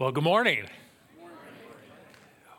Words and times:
Well, 0.00 0.12
good 0.12 0.22
morning. 0.22 0.62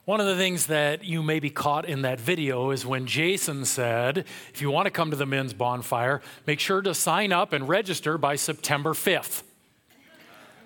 One 0.04 0.20
of 0.20 0.26
the 0.26 0.36
things 0.36 0.66
that 0.66 1.06
you 1.06 1.24
may 1.24 1.40
be 1.40 1.50
caught 1.50 1.86
in 1.86 2.02
that 2.02 2.20
video 2.20 2.72
is 2.72 2.86
when 2.86 3.08
Jason 3.08 3.64
said, 3.64 4.26
if 4.54 4.62
you 4.62 4.70
want 4.70 4.88
to 4.88 4.92
come 4.92 5.10
to 5.12 5.16
the 5.16 5.26
men's 5.26 5.54
bonfire, 5.54 6.22
make 6.46 6.60
sure 6.60 6.82
to 6.82 6.94
sign 6.94 7.32
up 7.32 7.54
and 7.54 7.70
register 7.70 8.18
by 8.18 8.36
September 8.36 8.90
5th. 8.90 9.44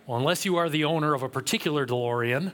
Well, 0.08 0.18
unless 0.18 0.46
you 0.46 0.56
are 0.56 0.68
the 0.68 0.84
owner 0.84 1.14
of 1.14 1.22
a 1.22 1.30
particular 1.30 1.86
DeLorean, 1.86 2.54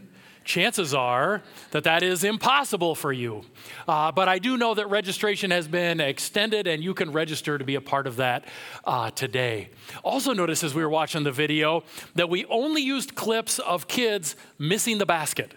chances 0.50 0.96
are 0.96 1.44
that 1.70 1.84
that 1.84 2.02
is 2.02 2.24
impossible 2.24 2.96
for 2.96 3.14
you. 3.14 3.44
Uh, 3.88 4.12
but 4.12 4.28
I 4.28 4.40
do 4.40 4.58
know 4.58 4.74
that 4.74 4.88
registration 4.88 5.52
has 5.52 5.68
been 5.68 6.02
extended 6.02 6.66
and 6.66 6.84
you 6.84 6.96
can 6.96 7.12
register 7.12 7.60
to 7.60 7.64
be 7.64 7.76
a 7.76 7.82
part 7.82 8.08
of 8.08 8.16
that 8.16 8.46
uh, 8.84 9.12
today. 9.12 9.70
Also, 10.04 10.34
notice 10.34 10.64
as 10.64 10.74
we 10.74 10.82
were 10.82 10.90
watching 10.90 11.24
the 11.24 11.32
video 11.32 11.84
that 12.16 12.30
we 12.30 12.46
only 12.46 12.82
used 12.82 13.14
clips 13.14 13.60
of 13.60 13.88
kids 13.88 14.36
missing 14.58 14.98
the 14.98 15.06
basket. 15.06 15.54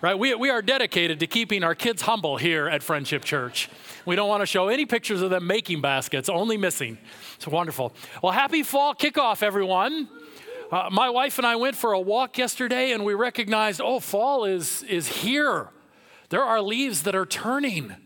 Right? 0.00 0.18
We, 0.18 0.34
we 0.34 0.48
are 0.48 0.62
dedicated 0.62 1.20
to 1.20 1.26
keeping 1.26 1.62
our 1.62 1.74
kids 1.74 2.00
humble 2.00 2.38
here 2.38 2.68
at 2.68 2.82
Friendship 2.82 3.22
Church. 3.22 3.68
We 4.06 4.16
don't 4.16 4.28
want 4.28 4.40
to 4.40 4.46
show 4.46 4.68
any 4.68 4.86
pictures 4.86 5.20
of 5.20 5.28
them 5.28 5.46
making 5.46 5.82
baskets, 5.82 6.30
only 6.30 6.56
missing. 6.56 6.96
It's 7.34 7.46
wonderful. 7.46 7.92
Well, 8.22 8.32
happy 8.32 8.62
fall 8.62 8.94
kickoff, 8.94 9.42
everyone. 9.42 10.08
Uh, 10.70 10.88
my 10.92 11.10
wife 11.10 11.36
and 11.38 11.46
I 11.46 11.56
went 11.56 11.74
for 11.74 11.92
a 11.92 12.00
walk 12.00 12.38
yesterday 12.38 12.92
and 12.92 13.04
we 13.04 13.12
recognized, 13.12 13.80
oh, 13.82 13.98
fall 13.98 14.44
is, 14.44 14.84
is 14.84 15.08
here. 15.08 15.68
There 16.28 16.44
are 16.44 16.62
leaves 16.62 17.02
that 17.02 17.16
are 17.16 17.26
turning. 17.26 17.96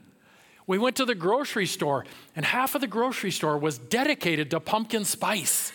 We 0.67 0.79
went 0.79 0.97
to 0.97 1.05
the 1.05 1.15
grocery 1.15 1.67
store 1.67 2.07
and 2.35 2.47
half 2.47 2.75
of 2.75 2.81
the 2.81 2.87
grocery 2.87 3.33
store 3.33 3.59
was 3.59 3.77
dedicated 3.77 4.51
to 4.51 4.61
pumpkin 4.61 5.05
spice. 5.05 5.73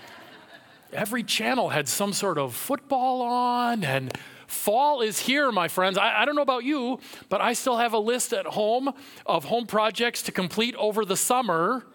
Every 0.92 1.22
channel 1.22 1.68
had 1.68 1.86
some 1.86 2.14
sort 2.14 2.38
of 2.38 2.54
football 2.54 3.20
on 3.20 3.84
and 3.84 4.16
Fall 4.46 5.00
is 5.00 5.20
here, 5.20 5.52
my 5.52 5.68
friends. 5.68 5.96
I, 5.96 6.22
I, 6.22 6.24
don't 6.24 6.34
know 6.34 6.42
about 6.42 6.64
you, 6.64 6.98
but 7.28 7.40
I 7.40 7.52
still 7.52 7.76
have 7.76 7.92
a 7.92 8.00
list 8.00 8.32
at 8.32 8.46
home 8.46 8.92
of 9.24 9.44
home 9.44 9.64
projects 9.64 10.22
to 10.22 10.32
complete 10.32 10.74
over 10.74 11.04
the 11.04 11.16
summer, 11.16 11.86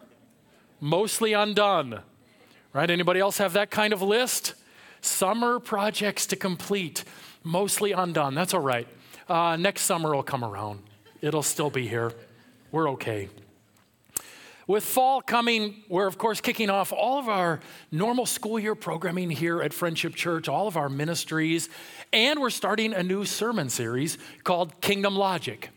mostly 0.79 1.33
undone. 1.33 1.99
Right? 2.75 2.91
Anybody 2.91 3.21
else 3.21 3.37
have 3.37 3.53
that 3.53 3.71
kind 3.71 3.93
of 3.93 4.01
list? 4.01 4.53
Summer 4.99 5.61
projects 5.61 6.25
to 6.25 6.35
complete, 6.35 7.05
mostly 7.41 7.93
undone. 7.93 8.35
That's 8.35 8.53
all 8.53 8.59
right. 8.59 8.85
Uh, 9.29 9.55
next 9.55 9.83
summer 9.83 10.13
will 10.13 10.23
come 10.23 10.43
around. 10.43 10.81
It'll 11.21 11.41
still 11.41 11.69
be 11.69 11.87
here. 11.87 12.11
We're 12.73 12.89
okay. 12.89 13.29
With 14.67 14.83
fall 14.83 15.21
coming, 15.21 15.83
we're 15.87 16.05
of 16.05 16.17
course 16.17 16.41
kicking 16.41 16.69
off 16.69 16.91
all 16.91 17.17
of 17.17 17.29
our 17.29 17.61
normal 17.93 18.25
school 18.25 18.59
year 18.59 18.75
programming 18.75 19.29
here 19.29 19.61
at 19.61 19.73
Friendship 19.73 20.13
Church, 20.13 20.49
all 20.49 20.67
of 20.67 20.75
our 20.75 20.89
ministries, 20.89 21.69
and 22.11 22.41
we're 22.41 22.49
starting 22.49 22.93
a 22.93 23.03
new 23.03 23.23
sermon 23.23 23.69
series 23.69 24.17
called 24.43 24.81
Kingdom 24.81 25.15
Logic. 25.15 25.69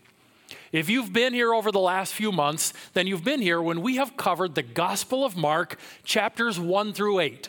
If 0.73 0.91
you've 0.91 1.13
been 1.13 1.33
here 1.33 1.55
over 1.55 1.73
the 1.73 1.79
last 1.79 2.13
few 2.13 2.31
months, 2.31 2.75
then 2.93 3.07
you've 3.07 3.25
been 3.25 3.41
here 3.41 3.61
when 3.61 3.81
we 3.81 3.97
have 3.97 4.17
covered 4.17 4.55
the 4.55 4.63
Gospel 4.63 5.25
of 5.25 5.37
Mark, 5.37 5.79
chapters 6.05 6.61
1 6.61 6.93
through 6.93 7.21
8. 7.21 7.49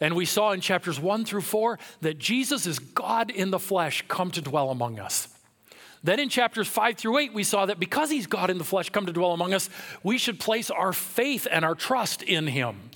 And 0.00 0.14
we 0.14 0.24
saw 0.24 0.52
in 0.52 0.60
chapters 0.60 0.98
1 1.00 1.24
through 1.24 1.42
4 1.42 1.78
that 2.00 2.18
Jesus 2.18 2.66
is 2.66 2.78
God 2.78 3.30
in 3.30 3.50
the 3.50 3.58
flesh 3.58 4.04
come 4.08 4.30
to 4.30 4.40
dwell 4.40 4.70
among 4.70 4.98
us. 4.98 5.28
Then 6.02 6.20
in 6.20 6.28
chapters 6.28 6.68
5 6.68 6.96
through 6.96 7.18
8, 7.18 7.34
we 7.34 7.42
saw 7.42 7.66
that 7.66 7.80
because 7.80 8.10
he's 8.10 8.26
God 8.26 8.50
in 8.50 8.58
the 8.58 8.64
flesh 8.64 8.90
come 8.90 9.06
to 9.06 9.12
dwell 9.12 9.32
among 9.32 9.52
us, 9.52 9.68
we 10.02 10.16
should 10.16 10.38
place 10.38 10.70
our 10.70 10.92
faith 10.92 11.46
and 11.50 11.64
our 11.64 11.74
trust 11.74 12.22
in 12.22 12.46
him. 12.46 12.90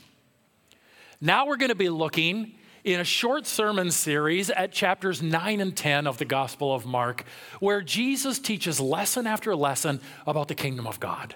Now 1.20 1.47
we're 1.47 1.56
going 1.56 1.70
to 1.70 1.75
be 1.75 1.89
looking 1.89 2.55
in 2.84 2.98
a 2.98 3.05
short 3.05 3.47
sermon 3.47 3.91
series 3.91 4.50
at 4.50 4.72
chapters 4.72 5.22
9 5.22 5.61
and 5.61 5.77
10 5.77 6.06
of 6.06 6.19
the 6.19 6.25
Gospel 6.25 6.75
of 6.75 6.84
Mark, 6.84 7.24
where 7.61 7.80
Jesus 7.80 8.39
teaches 8.39 8.80
lesson 8.80 9.27
after 9.27 9.55
lesson 9.55 10.00
about 10.27 10.48
the 10.48 10.55
kingdom 10.55 10.86
of 10.86 10.98
God. 10.98 11.34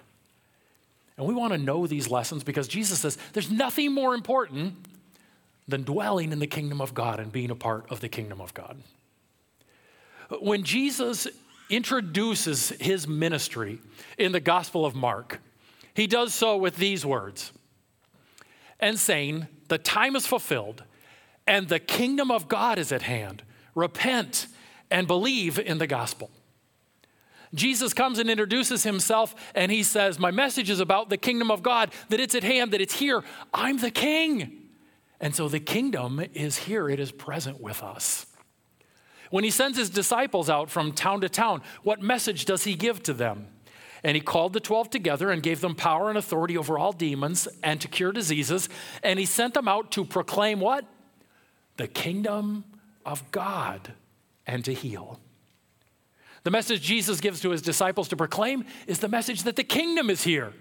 And 1.16 1.26
we 1.26 1.34
want 1.34 1.53
to 1.53 1.59
know 1.59 1.87
these 1.87 2.10
lessons 2.10 2.44
because 2.44 2.69
Jesus 2.69 3.00
says 3.00 3.16
there's 3.32 3.50
nothing 3.50 3.93
more 3.93 4.15
important 4.15 4.75
than 5.69 5.82
dwelling 5.82 6.32
in 6.32 6.38
the 6.38 6.47
kingdom 6.47 6.81
of 6.81 6.94
God 6.94 7.20
and 7.20 7.32
being 7.32 7.50
a 7.50 7.56
part 7.56 7.91
of 7.91 8.00
the 8.00 8.09
kingdom 8.09 8.41
of 8.41 8.53
God. 8.53 8.76
When 10.41 10.65
Jesus 10.65 11.28
introduces 11.70 12.70
his 12.70 13.09
ministry 13.09 13.78
in 14.19 14.32
the 14.32 14.41
Gospel 14.41 14.84
of 14.84 14.94
Mark, 14.94 15.41
he 15.94 16.06
does 16.06 16.34
so 16.34 16.56
with 16.56 16.76
these 16.76 17.06
words 17.06 17.53
and 18.78 18.99
saying, 18.99 19.47
The 19.69 19.78
time 19.78 20.16
is 20.16 20.26
fulfilled 20.26 20.82
and 21.46 21.68
the 21.68 21.78
kingdom 21.78 22.30
of 22.30 22.48
God 22.48 22.78
is 22.78 22.92
at 22.92 23.02
hand. 23.02 23.42
Repent 23.74 24.46
and 24.90 25.06
believe 25.06 25.58
in 25.58 25.78
the 25.78 25.86
gospel. 25.86 26.30
Jesus 27.54 27.92
comes 27.92 28.18
and 28.18 28.28
introduces 28.28 28.82
himself 28.82 29.34
and 29.54 29.70
he 29.70 29.82
says, 29.82 30.18
My 30.18 30.30
message 30.30 30.70
is 30.70 30.80
about 30.80 31.10
the 31.10 31.16
kingdom 31.16 31.50
of 31.50 31.62
God, 31.62 31.92
that 32.08 32.20
it's 32.20 32.34
at 32.34 32.42
hand, 32.42 32.72
that 32.72 32.80
it's 32.80 32.98
here. 32.98 33.22
I'm 33.54 33.78
the 33.78 33.90
king. 33.90 34.62
And 35.20 35.34
so 35.34 35.48
the 35.48 35.60
kingdom 35.60 36.22
is 36.34 36.58
here, 36.58 36.88
it 36.88 37.00
is 37.00 37.10
present 37.12 37.60
with 37.60 37.82
us. 37.82 38.26
When 39.30 39.44
he 39.44 39.50
sends 39.50 39.78
his 39.78 39.90
disciples 39.90 40.50
out 40.50 40.70
from 40.70 40.92
town 40.92 41.20
to 41.22 41.28
town, 41.28 41.62
what 41.82 42.02
message 42.02 42.44
does 42.44 42.64
he 42.64 42.74
give 42.74 43.02
to 43.04 43.12
them? 43.12 43.48
And 44.04 44.14
he 44.14 44.20
called 44.20 44.52
the 44.52 44.60
12 44.60 44.90
together 44.90 45.30
and 45.30 45.42
gave 45.42 45.60
them 45.60 45.74
power 45.74 46.08
and 46.08 46.18
authority 46.18 46.56
over 46.56 46.78
all 46.78 46.92
demons 46.92 47.48
and 47.62 47.80
to 47.80 47.88
cure 47.88 48.12
diseases. 48.12 48.68
And 49.02 49.18
he 49.18 49.26
sent 49.26 49.54
them 49.54 49.66
out 49.66 49.90
to 49.92 50.04
proclaim 50.04 50.60
what? 50.60 50.84
The 51.76 51.87
kingdom 51.87 52.64
of 53.04 53.31
God 53.31 53.92
and 54.47 54.64
to 54.64 54.72
heal. 54.72 55.20
The 56.44 56.50
message 56.50 56.82
Jesus 56.82 57.20
gives 57.20 57.41
to 57.41 57.50
his 57.50 57.62
disciples 57.62 58.09
to 58.09 58.16
proclaim 58.16 58.64
is 58.87 59.00
the 59.00 59.09
message 59.09 59.42
that 59.42 59.56
the 59.56 59.64
kingdom 59.64 60.09
is 60.09 60.25
here. 60.25 60.53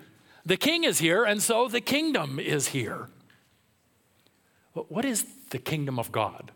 The 0.45 0.57
king 0.57 0.83
is 0.83 0.99
here, 0.99 1.23
and 1.23 1.41
so 1.41 1.67
the 1.67 1.81
kingdom 1.81 2.39
is 2.39 2.69
here. 2.69 3.09
What 4.73 5.05
is 5.05 5.25
the 5.49 5.59
kingdom 5.59 5.99
of 5.99 6.11
God? 6.11 6.51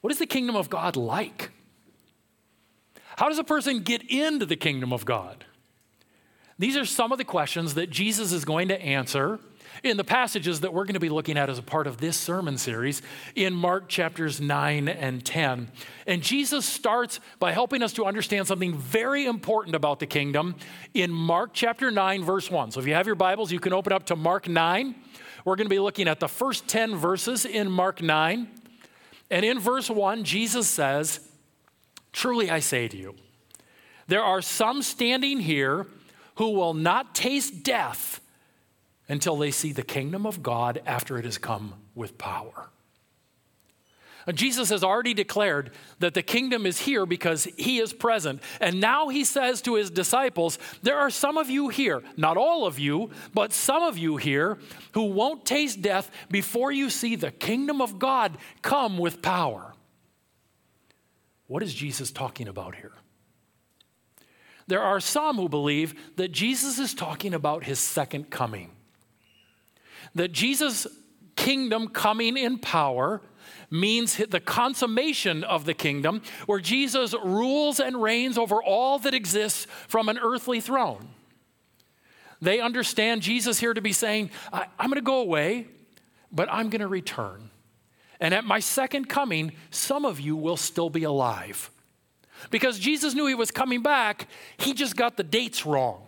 What 0.00 0.12
is 0.12 0.18
the 0.18 0.26
kingdom 0.26 0.54
of 0.54 0.70
God 0.70 0.96
like? 0.96 1.50
How 3.16 3.28
does 3.28 3.38
a 3.38 3.44
person 3.44 3.80
get 3.80 4.02
into 4.10 4.44
the 4.44 4.56
kingdom 4.56 4.92
of 4.92 5.04
God? 5.04 5.44
These 6.58 6.76
are 6.76 6.84
some 6.84 7.12
of 7.12 7.18
the 7.18 7.24
questions 7.24 7.74
that 7.74 7.90
Jesus 7.90 8.32
is 8.32 8.44
going 8.44 8.68
to 8.68 8.80
answer 8.80 9.40
in 9.90 9.96
the 9.96 10.04
passages 10.04 10.60
that 10.60 10.72
we're 10.72 10.84
going 10.84 10.94
to 10.94 11.00
be 11.00 11.08
looking 11.08 11.38
at 11.38 11.48
as 11.48 11.58
a 11.58 11.62
part 11.62 11.86
of 11.86 11.98
this 11.98 12.16
sermon 12.16 12.58
series 12.58 13.02
in 13.34 13.54
Mark 13.54 13.88
chapters 13.88 14.40
9 14.40 14.88
and 14.88 15.24
10. 15.24 15.70
And 16.06 16.22
Jesus 16.22 16.66
starts 16.66 17.20
by 17.38 17.52
helping 17.52 17.82
us 17.82 17.92
to 17.94 18.04
understand 18.04 18.46
something 18.46 18.76
very 18.76 19.26
important 19.26 19.76
about 19.76 20.00
the 20.00 20.06
kingdom 20.06 20.56
in 20.94 21.10
Mark 21.10 21.50
chapter 21.52 21.90
9, 21.90 22.24
verse 22.24 22.50
1. 22.50 22.72
So 22.72 22.80
if 22.80 22.86
you 22.86 22.94
have 22.94 23.06
your 23.06 23.14
Bibles, 23.14 23.52
you 23.52 23.60
can 23.60 23.72
open 23.72 23.92
up 23.92 24.06
to 24.06 24.16
Mark 24.16 24.48
9. 24.48 24.94
We're 25.44 25.56
going 25.56 25.66
to 25.66 25.70
be 25.70 25.78
looking 25.78 26.08
at 26.08 26.20
the 26.20 26.28
first 26.28 26.66
10 26.68 26.96
verses 26.96 27.44
in 27.44 27.70
Mark 27.70 28.02
9. 28.02 28.48
And 29.30 29.44
in 29.44 29.58
verse 29.58 29.88
1, 29.88 30.24
Jesus 30.24 30.68
says, 30.68 31.20
Truly 32.12 32.50
I 32.50 32.60
say 32.60 32.88
to 32.88 32.96
you, 32.96 33.14
there 34.08 34.22
are 34.22 34.42
some 34.42 34.82
standing 34.82 35.40
here 35.40 35.86
who 36.36 36.50
will 36.50 36.74
not 36.74 37.14
taste 37.14 37.62
death 37.62 38.20
until 39.08 39.36
they 39.36 39.50
see 39.50 39.72
the 39.72 39.82
kingdom 39.82 40.26
of 40.26 40.42
God 40.42 40.82
after 40.86 41.18
it 41.18 41.24
has 41.24 41.38
come 41.38 41.74
with 41.94 42.18
power. 42.18 42.70
Uh, 44.26 44.32
Jesus 44.32 44.70
has 44.70 44.82
already 44.82 45.14
declared 45.14 45.70
that 46.00 46.14
the 46.14 46.22
kingdom 46.22 46.66
is 46.66 46.80
here 46.80 47.06
because 47.06 47.44
he 47.56 47.78
is 47.78 47.92
present. 47.92 48.42
And 48.60 48.80
now 48.80 49.08
he 49.08 49.24
says 49.24 49.62
to 49.62 49.74
his 49.76 49.90
disciples, 49.90 50.58
There 50.82 50.98
are 50.98 51.10
some 51.10 51.38
of 51.38 51.48
you 51.48 51.68
here, 51.68 52.02
not 52.16 52.36
all 52.36 52.66
of 52.66 52.78
you, 52.78 53.10
but 53.32 53.52
some 53.52 53.82
of 53.82 53.96
you 53.96 54.16
here, 54.16 54.58
who 54.92 55.04
won't 55.04 55.44
taste 55.44 55.80
death 55.80 56.10
before 56.30 56.72
you 56.72 56.90
see 56.90 57.14
the 57.14 57.30
kingdom 57.30 57.80
of 57.80 57.98
God 57.98 58.36
come 58.62 58.98
with 58.98 59.22
power. 59.22 59.74
What 61.46 61.62
is 61.62 61.72
Jesus 61.72 62.10
talking 62.10 62.48
about 62.48 62.74
here? 62.74 62.92
There 64.66 64.82
are 64.82 64.98
some 64.98 65.36
who 65.36 65.48
believe 65.48 66.16
that 66.16 66.32
Jesus 66.32 66.80
is 66.80 66.92
talking 66.92 67.32
about 67.32 67.62
his 67.62 67.78
second 67.78 68.30
coming 68.30 68.72
that 70.16 70.32
Jesus' 70.32 70.86
kingdom 71.36 71.88
coming 71.88 72.36
in 72.36 72.58
power 72.58 73.20
means 73.70 74.16
the 74.16 74.40
consummation 74.40 75.44
of 75.44 75.64
the 75.64 75.74
kingdom, 75.74 76.22
where 76.46 76.60
Jesus 76.60 77.14
rules 77.22 77.78
and 77.78 78.02
reigns 78.02 78.38
over 78.38 78.62
all 78.62 78.98
that 79.00 79.14
exists 79.14 79.66
from 79.86 80.08
an 80.08 80.18
earthly 80.18 80.60
throne. 80.60 81.08
They 82.40 82.60
understand 82.60 83.22
Jesus 83.22 83.60
here 83.60 83.74
to 83.74 83.80
be 83.80 83.92
saying, 83.92 84.30
I, 84.52 84.66
am 84.78 84.90
going 84.90 84.94
to 84.94 85.00
go 85.00 85.20
away, 85.20 85.68
but 86.32 86.48
I'm 86.50 86.70
going 86.70 86.80
to 86.80 86.88
return. 86.88 87.50
And 88.20 88.32
at 88.32 88.44
my 88.44 88.60
second 88.60 89.08
coming, 89.08 89.52
some 89.70 90.04
of 90.04 90.20
you 90.20 90.36
will 90.36 90.56
still 90.56 90.90
be 90.90 91.04
alive. 91.04 91.70
Because 92.50 92.78
Jesus 92.78 93.14
knew 93.14 93.26
he 93.26 93.34
was 93.34 93.50
coming 93.50 93.82
back, 93.82 94.28
he 94.58 94.74
just 94.74 94.96
got 94.96 95.16
the 95.16 95.22
dates 95.22 95.66
wrong 95.66 96.02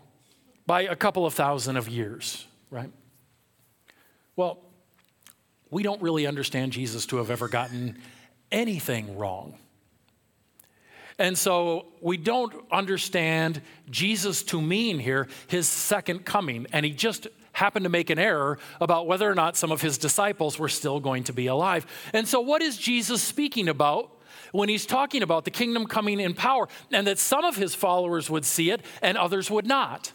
by 0.66 0.82
a 0.82 0.96
couple 0.96 1.26
of 1.26 1.34
thousand 1.34 1.76
of 1.76 1.88
years, 1.88 2.46
right? 2.70 2.90
Well, 4.38 4.61
we 5.69 5.82
don't 5.82 6.00
really 6.00 6.25
understand 6.25 6.70
Jesus 6.70 7.06
to 7.06 7.17
have 7.17 7.29
ever 7.29 7.49
gotten 7.49 7.99
anything 8.52 9.19
wrong. 9.19 9.58
And 11.19 11.37
so 11.37 11.87
we 12.00 12.19
don't 12.19 12.55
understand 12.70 13.61
Jesus 13.90 14.44
to 14.44 14.62
mean 14.62 15.00
here 15.00 15.26
his 15.49 15.67
second 15.67 16.25
coming. 16.25 16.69
And 16.73 16.87
he 16.87 16.93
just 16.93 17.26
happened 17.50 17.82
to 17.82 17.88
make 17.88 18.11
an 18.11 18.20
error 18.20 18.61
about 18.81 19.08
whether 19.08 19.29
or 19.29 19.35
not 19.35 19.56
some 19.56 19.73
of 19.73 19.81
his 19.82 19.99
disciples 19.99 20.56
were 20.56 20.69
still 20.69 21.00
going 21.00 21.25
to 21.25 21.32
be 21.32 21.49
alive. 21.49 21.84
And 22.12 22.29
so, 22.29 22.41
what 22.41 22.62
is 22.62 22.76
Jesus 22.76 23.20
speaking 23.20 23.69
about? 23.69 24.12
When 24.52 24.69
he's 24.69 24.87
talking 24.87 25.23
about 25.23 25.44
the 25.44 25.50
kingdom 25.50 25.84
coming 25.84 26.20
in 26.20 26.32
power, 26.32 26.69
and 26.93 27.06
that 27.08 27.19
some 27.19 27.44
of 27.44 27.56
his 27.56 27.75
followers 27.75 28.31
would 28.31 28.44
see 28.46 28.70
it 28.70 28.82
and 29.02 29.19
others 29.19 29.50
would 29.50 29.67
not. 29.67 30.12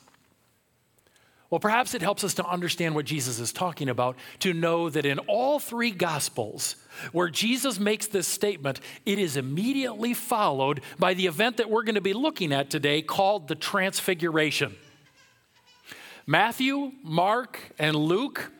Well, 1.53 1.59
perhaps 1.59 1.93
it 1.93 2.01
helps 2.01 2.23
us 2.23 2.33
to 2.33 2.45
understand 2.47 2.95
what 2.95 3.05
Jesus 3.05 3.39
is 3.39 3.53
talking 3.53 3.87
about, 3.87 4.15
to 4.39 4.53
know 4.53 4.89
that 4.89 5.05
in 5.05 5.19
all 5.19 5.59
three 5.59 5.91
Gospels, 5.91 6.75
where 7.11 7.29
Jesus 7.29 7.79
makes 7.79 8.07
this 8.07 8.27
statement, 8.27 8.79
it 9.05 9.19
is 9.19 9.37
immediately 9.37 10.15
followed 10.15 10.81
by 10.97 11.13
the 11.13 11.27
event 11.27 11.57
that 11.57 11.69
we're 11.69 11.83
going 11.83 11.93
to 11.93 12.01
be 12.01 12.13
looking 12.13 12.51
at 12.53 12.71
today 12.71 13.03
called 13.03 13.47
the 13.47 13.53
Transfiguration. 13.53 14.73
Matthew, 16.25 16.93
Mark, 17.03 17.59
and 17.77 17.95
Luke 17.95 18.51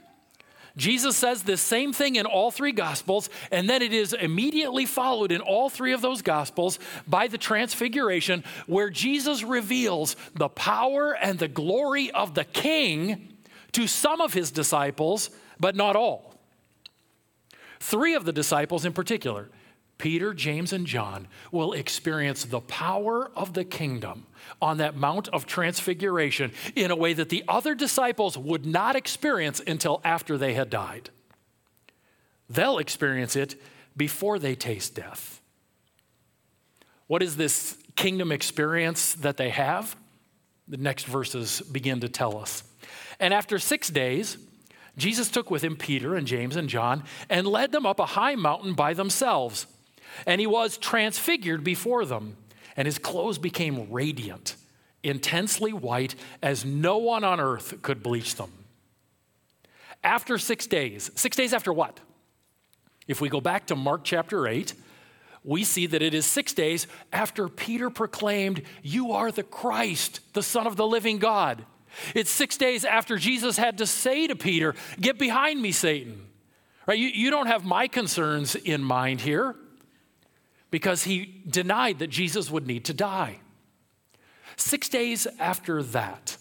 Jesus 0.75 1.16
says 1.16 1.44
the 1.44 1.58
same 1.58 1.94
thing 1.94 2.16
in 2.16 2.25
all 2.25 2.50
three 2.50 2.72
Gospels, 2.72 3.30
and 3.52 3.70
then 3.70 3.84
it 3.84 3.94
is 3.94 4.14
immediately 4.14 4.86
followed 4.86 5.31
in 5.31 5.40
all 5.40 5.70
three 5.70 5.94
of 5.94 6.02
those 6.02 6.24
Gospels 6.24 6.80
by 7.08 7.28
the 7.28 7.38
Transfiguration, 7.38 8.44
where 8.66 8.90
Jesus 8.90 9.44
reveals 9.44 10.16
the 10.34 10.50
power 10.50 11.14
and 11.14 11.38
the 11.38 11.48
glory 11.48 12.10
of 12.12 12.34
the 12.34 12.44
King 12.44 13.36
to 13.74 13.88
some 13.88 14.20
of 14.20 14.34
his 14.34 14.50
disciples, 14.50 15.30
but 15.60 15.75
not 15.75 15.96
all. 15.96 16.34
Three 17.80 18.16
of 18.16 18.26
the 18.26 18.34
disciples 18.34 18.86
in 18.86 18.94
particular, 18.94 19.50
Peter, 20.04 20.34
James, 20.34 20.74
and 20.74 20.86
John, 20.86 21.30
will 21.50 21.72
experience 21.72 22.44
the 22.44 22.60
power 22.60 23.32
of 23.38 23.54
the 23.54 23.64
kingdom 23.64 24.26
on 24.62 24.80
that 24.80 24.98
Mount 24.98 25.30
of 25.30 25.46
Transfiguration 25.46 26.52
in 26.76 26.92
a 26.92 26.96
way 26.98 27.14
that 27.14 27.30
the 27.30 27.42
other 27.48 27.74
disciples 27.74 28.38
would 28.38 28.66
not 28.66 28.98
experience 28.98 29.62
until 29.66 30.02
after 30.04 30.38
they 30.38 30.56
had 30.56 30.70
died. 30.70 31.10
They'll 32.50 32.80
experience 32.80 33.38
it 33.38 33.56
before 33.96 34.40
they 34.40 34.56
taste 34.56 34.94
death. 34.94 35.40
What 37.08 37.24
is 37.24 37.38
this 37.38 37.78
kingdom 37.96 38.30
experience 38.34 39.14
that 39.14 39.38
they 39.38 39.52
have? 39.52 39.96
The 40.68 40.76
next 40.76 41.06
verses 41.06 41.62
begin 41.62 42.02
to 42.02 42.10
tell 42.10 42.38
us. 42.38 42.66
And 43.22 43.34
after 43.34 43.58
six 43.58 43.90
days, 43.90 44.38
Jesus 44.98 45.30
took 45.30 45.50
with 45.50 45.64
him 45.64 45.78
Peter 45.78 46.14
and 46.14 46.28
James 46.28 46.58
and 46.58 46.68
John 46.68 47.06
and 47.30 47.48
led 47.48 47.72
them 47.72 47.86
up 47.86 48.02
a 48.02 48.06
high 48.06 48.36
mountain 48.36 48.74
by 48.74 48.94
themselves. 48.94 49.66
And 50.25 50.39
he 50.39 50.48
was 50.48 50.77
transfigured 50.77 51.63
before 51.63 52.06
them 52.06 52.38
and 52.75 52.86
his 52.86 52.98
clothes 52.98 53.38
became 53.38 53.92
radiant, 53.92 54.56
intensely 55.04 55.74
white, 55.74 56.15
as 56.42 56.65
no 56.65 56.98
one 56.98 57.24
on 57.24 57.39
earth 57.39 57.81
could 57.81 58.01
bleach 58.01 58.36
them. 58.36 58.51
After 60.04 60.38
six 60.38 60.68
days, 60.68 61.12
six 61.15 61.38
days 61.38 61.54
after 61.54 61.71
what? 61.71 62.00
If 63.07 63.21
we 63.21 63.30
go 63.30 63.42
back 63.42 63.68
to 63.68 63.75
Mark 63.75 64.01
chapter 64.04 64.48
8, 64.48 64.74
we 65.44 65.63
see 65.63 65.88
that 65.88 66.01
it 66.01 66.13
is 66.13 66.25
six 66.25 66.54
days 66.54 66.88
after 67.12 67.50
Peter 67.50 67.89
proclaimed, 67.89 68.63
You 68.81 69.12
are 69.12 69.31
the 69.31 69.44
Christ, 69.44 70.21
the 70.33 70.44
Son 70.44 70.68
of 70.68 70.77
the 70.77 70.88
living 70.88 71.19
God. 71.19 71.66
It's 72.16 72.31
six 72.31 72.57
days 72.57 72.86
after 72.86 73.18
Jesus 73.18 73.57
had 73.57 73.77
to 73.77 73.86
say 73.86 74.25
to 74.27 74.36
Peter, 74.36 74.74
Get 75.00 75.19
behind 75.19 75.62
me, 75.62 75.71
Satan. 75.71 76.27
Right? 76.88 76.98
You, 76.98 77.07
you 77.07 77.30
don't 77.30 77.48
have 77.48 77.66
my 77.66 77.88
concerns 77.88 78.56
in 78.56 78.83
mind 78.83 79.21
here 79.21 79.56
because 80.74 81.04
he 81.04 81.44
denied 81.48 82.00
that 82.00 82.10
Jesus 82.10 82.50
would 82.50 82.66
need 82.66 82.84
to 82.86 82.96
die. 82.96 83.38
Six 84.58 84.90
days 84.90 85.28
after 85.38 85.84
that, 85.84 86.36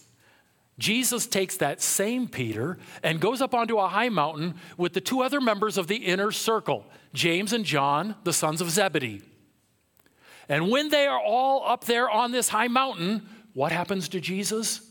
Jesus 0.79 1.27
takes 1.27 1.57
that 1.57 1.83
same 1.83 2.27
Peter 2.27 2.79
and 3.03 3.19
goes 3.19 3.43
up 3.43 3.53
onto 3.53 3.77
a 3.77 3.87
high 3.87 4.09
mountain 4.09 4.55
with 4.75 4.93
the 4.93 5.01
two 5.01 5.21
other 5.21 5.39
members 5.39 5.77
of 5.77 5.85
the 5.85 5.97
inner 5.97 6.31
circle, 6.31 6.83
James 7.13 7.53
and 7.53 7.63
John, 7.63 8.15
the 8.23 8.33
sons 8.33 8.59
of 8.59 8.71
Zebedee. 8.71 9.21
And 10.49 10.71
when 10.71 10.89
they 10.89 11.05
are 11.05 11.21
all 11.21 11.63
up 11.69 11.83
there 11.83 12.09
on 12.09 12.31
this 12.31 12.49
high 12.49 12.69
mountain, 12.69 13.29
what 13.53 13.71
happens 13.71 14.09
to 14.09 14.19
Jesus? 14.19 14.81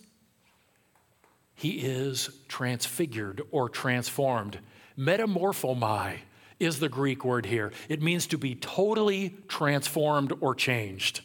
He 1.56 1.81
is 1.81 2.31
transfigured 2.47 3.43
or 3.50 3.69
transformed. 3.69 4.61
Metamorphomai 4.97 6.19
is 6.62 6.79
the 6.79 6.88
Greek 6.88 7.25
word 7.25 7.47
here. 7.47 7.73
It 7.88 8.00
means 8.00 8.26
to 8.29 8.38
be 8.38 8.55
totally 8.55 9.35
transformed 9.49 10.32
or 10.41 10.55
changed. 10.55 11.20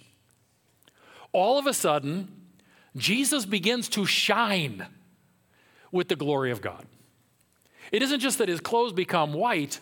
All 1.31 1.59
of 1.59 1.67
a 1.67 1.73
sudden, 1.73 2.29
Jesus 2.95 3.45
begins 3.45 3.87
to 3.89 4.05
shine 4.05 4.87
with 5.91 6.07
the 6.07 6.15
glory 6.15 6.51
of 6.51 6.61
God. 6.61 6.85
It 7.91 8.01
isn't 8.01 8.19
just 8.19 8.39
that 8.39 8.49
his 8.49 8.59
clothes 8.59 8.93
become 8.93 9.33
white, 9.33 9.79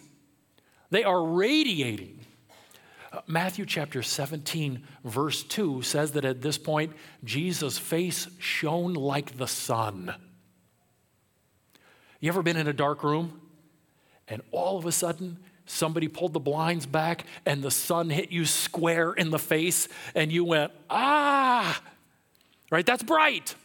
they 0.91 1.03
are 1.03 1.23
radiating. 1.23 2.19
Uh, 3.11 3.21
Matthew 3.27 3.65
chapter 3.65 4.03
17, 4.03 4.85
verse 5.03 5.43
2 5.43 5.81
says 5.81 6.11
that 6.11 6.25
at 6.25 6.41
this 6.41 6.57
point, 6.57 6.93
Jesus' 7.23 7.77
face 7.77 8.27
shone 8.39 8.93
like 8.93 9.37
the 9.37 9.47
sun. 9.47 10.13
You 12.19 12.29
ever 12.29 12.43
been 12.43 12.57
in 12.57 12.67
a 12.67 12.73
dark 12.73 13.03
room 13.03 13.39
and 14.27 14.41
all 14.51 14.77
of 14.77 14.85
a 14.85 14.91
sudden 14.91 15.37
somebody 15.65 16.07
pulled 16.07 16.33
the 16.33 16.39
blinds 16.39 16.85
back 16.85 17.25
and 17.45 17.63
the 17.63 17.71
sun 17.71 18.09
hit 18.09 18.31
you 18.31 18.45
square 18.45 19.13
in 19.13 19.31
the 19.31 19.39
face 19.39 19.87
and 20.13 20.31
you 20.31 20.45
went, 20.45 20.71
ah, 20.89 21.81
right? 22.71 22.85
That's 22.85 23.03
bright. 23.03 23.55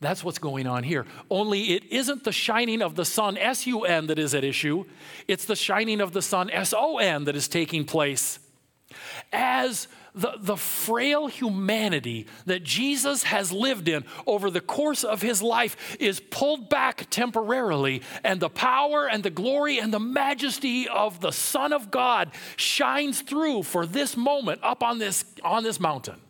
That's 0.00 0.22
what's 0.22 0.38
going 0.38 0.66
on 0.66 0.82
here. 0.82 1.06
Only 1.30 1.72
it 1.72 1.84
isn't 1.90 2.24
the 2.24 2.32
shining 2.32 2.82
of 2.82 2.96
the 2.96 3.04
sun, 3.04 3.38
S 3.38 3.66
U 3.66 3.84
N, 3.84 4.08
that 4.08 4.18
is 4.18 4.34
at 4.34 4.44
issue. 4.44 4.84
It's 5.26 5.46
the 5.46 5.56
shining 5.56 6.02
of 6.02 6.12
the 6.12 6.20
sun, 6.20 6.50
S 6.50 6.74
O 6.76 6.98
N, 6.98 7.24
that 7.24 7.34
is 7.34 7.48
taking 7.48 7.84
place. 7.84 8.38
As 9.32 9.88
the, 10.16 10.32
the 10.38 10.56
frail 10.56 11.26
humanity 11.26 12.26
that 12.46 12.64
Jesus 12.64 13.24
has 13.24 13.52
lived 13.52 13.86
in 13.86 14.04
over 14.26 14.50
the 14.50 14.62
course 14.62 15.04
of 15.04 15.20
his 15.20 15.42
life 15.42 15.96
is 16.00 16.18
pulled 16.18 16.70
back 16.70 17.08
temporarily, 17.10 18.02
and 18.24 18.40
the 18.40 18.48
power 18.48 19.06
and 19.06 19.22
the 19.22 19.30
glory 19.30 19.78
and 19.78 19.92
the 19.92 20.00
majesty 20.00 20.88
of 20.88 21.20
the 21.20 21.32
Son 21.32 21.72
of 21.72 21.90
God 21.90 22.32
shines 22.56 23.20
through 23.20 23.62
for 23.62 23.84
this 23.84 24.16
moment 24.16 24.60
up 24.62 24.82
on 24.82 24.98
this, 24.98 25.24
on 25.44 25.62
this 25.62 25.78
mountain. 25.78 26.20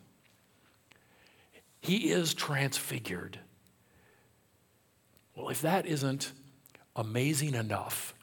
He 1.79 2.11
is 2.11 2.33
transfigured. 2.33 3.39
Well, 5.33 5.47
if 5.47 5.61
that 5.61 5.85
isn't 5.85 6.33
amazing 6.95 7.53
enough, 7.53 8.13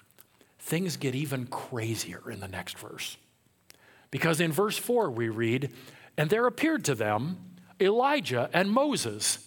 things 0.59 0.99
get 0.99 1.15
even 1.15 1.47
crazier 1.47 2.31
in 2.31 2.41
the 2.41 2.49
next 2.49 2.77
verse. 2.77 3.17
Because 4.15 4.41
in 4.41 4.53
verse 4.53 4.79
4 4.79 5.11
we 5.11 5.29
read, 5.29 5.73
And 6.17 6.31
there 6.31 6.47
appeared 6.47 6.85
to 6.85 6.95
them 6.95 7.37
Elijah 7.81 8.49
and 8.53 8.71
Moses, 8.71 9.45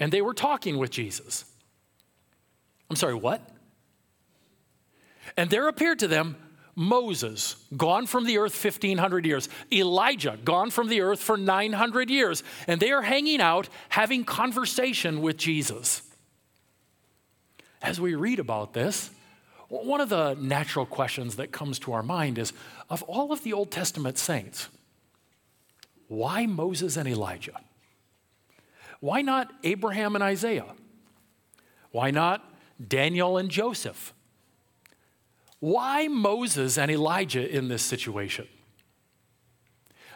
and 0.00 0.12
they 0.12 0.20
were 0.20 0.34
talking 0.34 0.76
with 0.76 0.90
Jesus. 0.90 1.44
I'm 2.90 2.96
sorry, 2.96 3.14
what? 3.14 3.48
And 5.36 5.48
there 5.50 5.68
appeared 5.68 6.00
to 6.00 6.08
them 6.08 6.34
Moses, 6.74 7.64
gone 7.76 8.08
from 8.08 8.24
the 8.24 8.38
earth 8.38 8.64
1,500 8.64 9.24
years, 9.24 9.48
Elijah, 9.72 10.36
gone 10.44 10.72
from 10.72 10.88
the 10.88 11.00
earth 11.00 11.20
for 11.20 11.36
900 11.36 12.10
years, 12.10 12.42
and 12.66 12.80
they 12.80 12.90
are 12.90 13.02
hanging 13.02 13.40
out 13.40 13.68
having 13.88 14.24
conversation 14.24 15.22
with 15.22 15.36
Jesus. 15.36 16.02
As 17.80 18.00
we 18.00 18.16
read 18.16 18.40
about 18.40 18.72
this, 18.72 19.10
one 19.68 20.00
of 20.00 20.08
the 20.08 20.34
natural 20.34 20.86
questions 20.86 21.36
that 21.36 21.52
comes 21.52 21.78
to 21.80 21.92
our 21.92 22.02
mind 22.02 22.38
is 22.38 22.52
of 22.88 23.02
all 23.04 23.32
of 23.32 23.42
the 23.42 23.52
Old 23.52 23.70
Testament 23.70 24.18
saints, 24.18 24.68
why 26.08 26.46
Moses 26.46 26.96
and 26.96 27.06
Elijah? 27.06 27.60
Why 29.00 29.22
not 29.22 29.52
Abraham 29.62 30.14
and 30.14 30.24
Isaiah? 30.24 30.74
Why 31.90 32.10
not 32.10 32.50
Daniel 32.86 33.36
and 33.36 33.50
Joseph? 33.50 34.14
Why 35.60 36.08
Moses 36.08 36.78
and 36.78 36.90
Elijah 36.90 37.46
in 37.46 37.68
this 37.68 37.82
situation? 37.82 38.48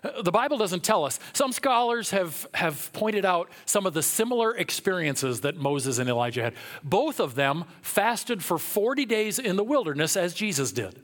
The 0.03 0.33
Bible 0.33 0.59
doesn't 0.59 0.83
tell 0.83 1.05
us. 1.05 1.21
Some 1.33 1.53
scholars 1.53 2.11
have, 2.11 2.49
have 2.55 2.93
pointed 2.93 3.25
out 3.25 3.51
some 3.67 3.87
of 3.87 3.95
the 3.95 4.03
similar 4.03 4.57
experiences 4.57 5.43
that 5.43 5.57
Moses 5.57 5.99
and 5.99 6.09
Elijah 6.11 6.43
had. 6.43 6.55
Both 6.83 7.21
of 7.21 7.37
them 7.37 7.65
fasted 7.83 8.43
for 8.43 8.59
40 8.59 9.05
days 9.07 9.39
in 9.39 9.55
the 9.55 9.63
wilderness, 9.63 10.17
as 10.17 10.35
Jesus 10.35 10.73
did. 10.73 11.01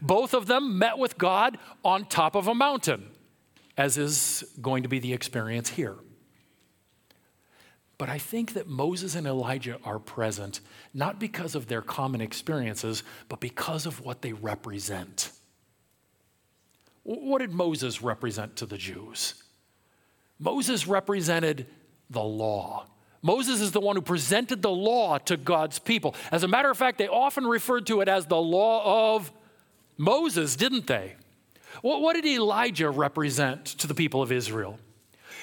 Both 0.00 0.32
of 0.32 0.46
them 0.46 0.78
met 0.78 0.96
with 0.96 1.18
God 1.18 1.58
on 1.84 2.04
top 2.04 2.36
of 2.36 2.46
a 2.46 2.54
mountain, 2.54 3.10
as 3.76 3.98
is 3.98 4.44
going 4.62 4.84
to 4.84 4.88
be 4.88 5.00
the 5.00 5.12
experience 5.12 5.70
here. 5.70 5.96
But 7.98 8.08
I 8.08 8.18
think 8.18 8.54
that 8.54 8.68
Moses 8.68 9.16
and 9.16 9.26
Elijah 9.26 9.78
are 9.84 9.98
present 9.98 10.60
not 10.92 11.18
because 11.18 11.56
of 11.56 11.66
their 11.66 11.82
common 11.82 12.20
experiences, 12.20 13.02
but 13.28 13.40
because 13.40 13.86
of 13.86 14.04
what 14.04 14.22
they 14.22 14.32
represent. 14.32 15.30
What 17.04 17.38
did 17.38 17.52
Moses 17.52 18.02
represent 18.02 18.56
to 18.56 18.66
the 18.66 18.78
Jews? 18.78 19.34
Moses 20.38 20.86
represented 20.86 21.66
the 22.10 22.22
law. 22.22 22.86
Moses 23.22 23.60
is 23.60 23.72
the 23.72 23.80
one 23.80 23.96
who 23.96 24.02
presented 24.02 24.60
the 24.60 24.70
law 24.70 25.18
to 25.18 25.36
God's 25.36 25.78
people. 25.78 26.14
As 26.32 26.42
a 26.42 26.48
matter 26.48 26.70
of 26.70 26.76
fact, 26.76 26.98
they 26.98 27.08
often 27.08 27.46
referred 27.46 27.86
to 27.86 28.00
it 28.00 28.08
as 28.08 28.26
the 28.26 28.40
law 28.40 29.14
of 29.14 29.32
Moses, 29.96 30.56
didn't 30.56 30.86
they? 30.86 31.14
What 31.82 32.14
did 32.14 32.26
Elijah 32.26 32.90
represent 32.90 33.64
to 33.64 33.86
the 33.86 33.94
people 33.94 34.22
of 34.22 34.32
Israel? 34.32 34.78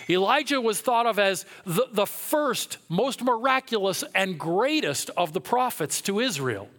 Elijah 0.09 0.59
was 0.59 0.81
thought 0.81 1.05
of 1.05 1.19
as 1.19 1.45
the, 1.65 1.87
the 1.91 2.05
first, 2.05 2.77
most 2.89 3.23
miraculous, 3.23 4.03
and 4.15 4.39
greatest 4.39 5.09
of 5.15 5.33
the 5.33 5.41
prophets 5.41 6.01
to 6.01 6.19
Israel. 6.19 6.69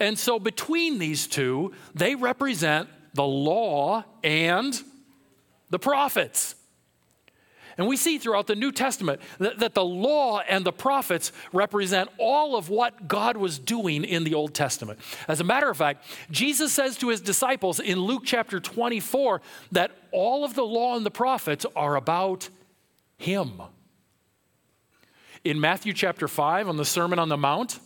And 0.00 0.18
so, 0.18 0.38
between 0.38 0.98
these 0.98 1.26
two, 1.26 1.72
they 1.94 2.14
represent 2.14 2.88
the 3.14 3.24
law 3.24 4.04
and 4.22 4.80
the 5.70 5.78
prophets. 5.78 6.54
And 7.78 7.86
we 7.86 7.96
see 7.96 8.18
throughout 8.18 8.46
the 8.46 8.54
New 8.54 8.70
Testament 8.70 9.20
that, 9.38 9.58
that, 9.60 9.74
the 9.74 9.84
law 9.84 10.40
and 10.40 10.64
the 10.64 10.72
prophets 10.72 11.32
represent 11.52 12.10
all 12.18 12.56
of 12.56 12.68
what 12.68 13.08
God 13.08 13.36
was 13.36 13.58
doing 13.58 14.04
in 14.04 14.24
the 14.24 14.34
Old 14.34 14.54
Testament. 14.54 14.98
As 15.26 15.40
a 15.40 15.44
matter 15.44 15.70
of 15.70 15.76
fact, 15.76 16.04
Jesus 16.30 16.72
says 16.72 16.98
to 16.98 17.08
his 17.08 17.20
disciples 17.20 17.80
in 17.80 17.98
Luke 17.98 18.22
chapter 18.24 18.60
24 18.60 19.40
that 19.72 19.90
all 20.10 20.44
of 20.44 20.54
the 20.54 20.64
law 20.64 20.96
and 20.96 21.06
the 21.06 21.10
prophets 21.10 21.64
are 21.74 21.96
about 21.96 22.50
him. 23.16 23.62
In 25.44 25.60
Matthew 25.60 25.92
chapter 25.92 26.28
5, 26.28 26.68
on 26.68 26.76
the 26.76 26.84
Sermon 26.84 27.18
on 27.18 27.28
the 27.28 27.36
Mount, 27.36 27.80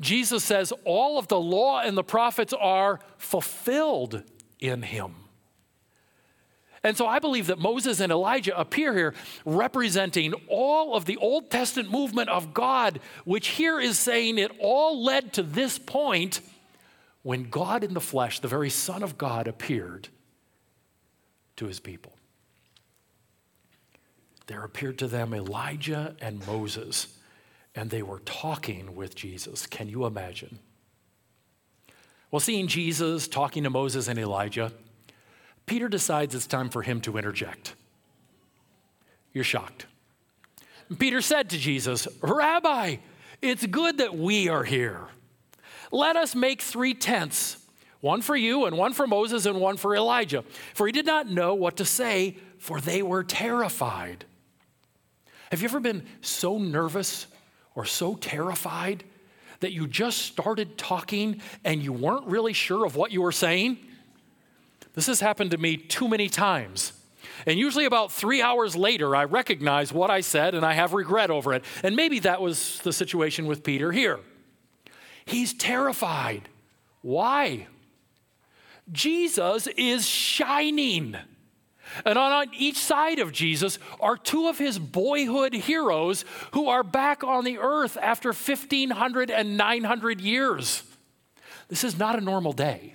Jesus 0.00 0.44
says 0.44 0.72
all 0.84 1.18
of 1.18 1.28
the 1.28 1.40
law 1.40 1.80
and 1.80 1.96
the 1.96 2.04
prophets 2.04 2.52
are 2.52 3.00
fulfilled 3.16 4.22
in 4.64 4.82
him. 4.82 5.14
And 6.82 6.96
so 6.96 7.06
I 7.06 7.18
believe 7.18 7.46
that 7.46 7.58
Moses 7.58 8.00
and 8.00 8.12
Elijah 8.12 8.58
appear 8.58 8.94
here 8.94 9.14
representing 9.46 10.34
all 10.48 10.94
of 10.94 11.06
the 11.06 11.16
Old 11.16 11.50
Testament 11.50 11.90
movement 11.90 12.28
of 12.28 12.52
God, 12.52 13.00
which 13.24 13.48
here 13.48 13.80
is 13.80 13.98
saying 13.98 14.36
it 14.36 14.52
all 14.60 15.02
led 15.02 15.32
to 15.34 15.42
this 15.42 15.78
point 15.78 16.40
when 17.22 17.48
God 17.48 17.84
in 17.84 17.94
the 17.94 18.02
flesh, 18.02 18.40
the 18.40 18.48
very 18.48 18.68
Son 18.68 19.02
of 19.02 19.16
God, 19.16 19.48
appeared 19.48 20.08
to 21.56 21.66
his 21.66 21.80
people. 21.80 22.12
There 24.46 24.62
appeared 24.62 24.98
to 24.98 25.06
them 25.06 25.32
Elijah 25.32 26.14
and 26.20 26.46
Moses, 26.46 27.16
and 27.74 27.88
they 27.88 28.02
were 28.02 28.20
talking 28.20 28.94
with 28.94 29.14
Jesus. 29.14 29.66
Can 29.66 29.88
you 29.88 30.04
imagine? 30.04 30.58
Well, 32.30 32.40
seeing 32.40 32.66
Jesus 32.66 33.28
talking 33.28 33.62
to 33.62 33.70
Moses 33.70 34.08
and 34.08 34.18
Elijah, 34.18 34.72
Peter 35.66 35.88
decides 35.88 36.34
it's 36.34 36.46
time 36.46 36.68
for 36.68 36.82
him 36.82 37.00
to 37.02 37.16
interject. 37.16 37.74
You're 39.32 39.44
shocked. 39.44 39.86
Peter 40.98 41.20
said 41.20 41.50
to 41.50 41.58
Jesus, 41.58 42.06
Rabbi, 42.20 42.96
it's 43.40 43.66
good 43.66 43.98
that 43.98 44.16
we 44.16 44.48
are 44.48 44.64
here. 44.64 45.08
Let 45.90 46.16
us 46.16 46.34
make 46.34 46.60
three 46.60 46.94
tents 46.94 47.58
one 48.04 48.20
for 48.20 48.36
you, 48.36 48.66
and 48.66 48.76
one 48.76 48.92
for 48.92 49.06
Moses, 49.06 49.46
and 49.46 49.58
one 49.58 49.78
for 49.78 49.96
Elijah. 49.96 50.44
For 50.74 50.84
he 50.84 50.92
did 50.92 51.06
not 51.06 51.30
know 51.30 51.54
what 51.54 51.78
to 51.78 51.86
say, 51.86 52.36
for 52.58 52.78
they 52.78 53.02
were 53.02 53.24
terrified. 53.24 54.26
Have 55.50 55.62
you 55.62 55.68
ever 55.68 55.80
been 55.80 56.04
so 56.20 56.58
nervous 56.58 57.26
or 57.74 57.86
so 57.86 58.14
terrified 58.14 59.04
that 59.60 59.72
you 59.72 59.86
just 59.86 60.18
started 60.18 60.76
talking 60.76 61.40
and 61.64 61.82
you 61.82 61.92
weren't 61.92 62.26
really 62.26 62.52
sure 62.52 62.84
of 62.84 62.96
what 62.96 63.12
you 63.12 63.22
were 63.22 63.32
saying? 63.32 63.78
This 64.94 65.06
has 65.06 65.20
happened 65.20 65.50
to 65.50 65.58
me 65.58 65.76
too 65.76 66.08
many 66.08 66.28
times. 66.28 66.92
And 67.46 67.58
usually, 67.58 67.84
about 67.84 68.12
three 68.12 68.40
hours 68.40 68.74
later, 68.76 69.14
I 69.14 69.24
recognize 69.24 69.92
what 69.92 70.10
I 70.10 70.20
said 70.20 70.54
and 70.54 70.64
I 70.64 70.72
have 70.72 70.94
regret 70.94 71.30
over 71.30 71.52
it. 71.52 71.64
And 71.82 71.96
maybe 71.96 72.20
that 72.20 72.40
was 72.40 72.80
the 72.80 72.92
situation 72.92 73.46
with 73.46 73.62
Peter 73.64 73.92
here. 73.92 74.20
He's 75.24 75.52
terrified. 75.52 76.48
Why? 77.02 77.66
Jesus 78.92 79.66
is 79.76 80.06
shining. 80.06 81.16
And 82.04 82.18
on 82.18 82.48
each 82.56 82.78
side 82.78 83.18
of 83.18 83.32
Jesus 83.32 83.78
are 84.00 84.16
two 84.16 84.48
of 84.48 84.58
his 84.58 84.78
boyhood 84.78 85.52
heroes 85.52 86.24
who 86.52 86.68
are 86.68 86.82
back 86.82 87.22
on 87.22 87.44
the 87.44 87.58
earth 87.58 87.96
after 88.00 88.28
1,500 88.28 89.30
and 89.30 89.56
900 89.56 90.20
years. 90.20 90.82
This 91.68 91.84
is 91.84 91.98
not 91.98 92.16
a 92.18 92.20
normal 92.20 92.52
day. 92.52 92.94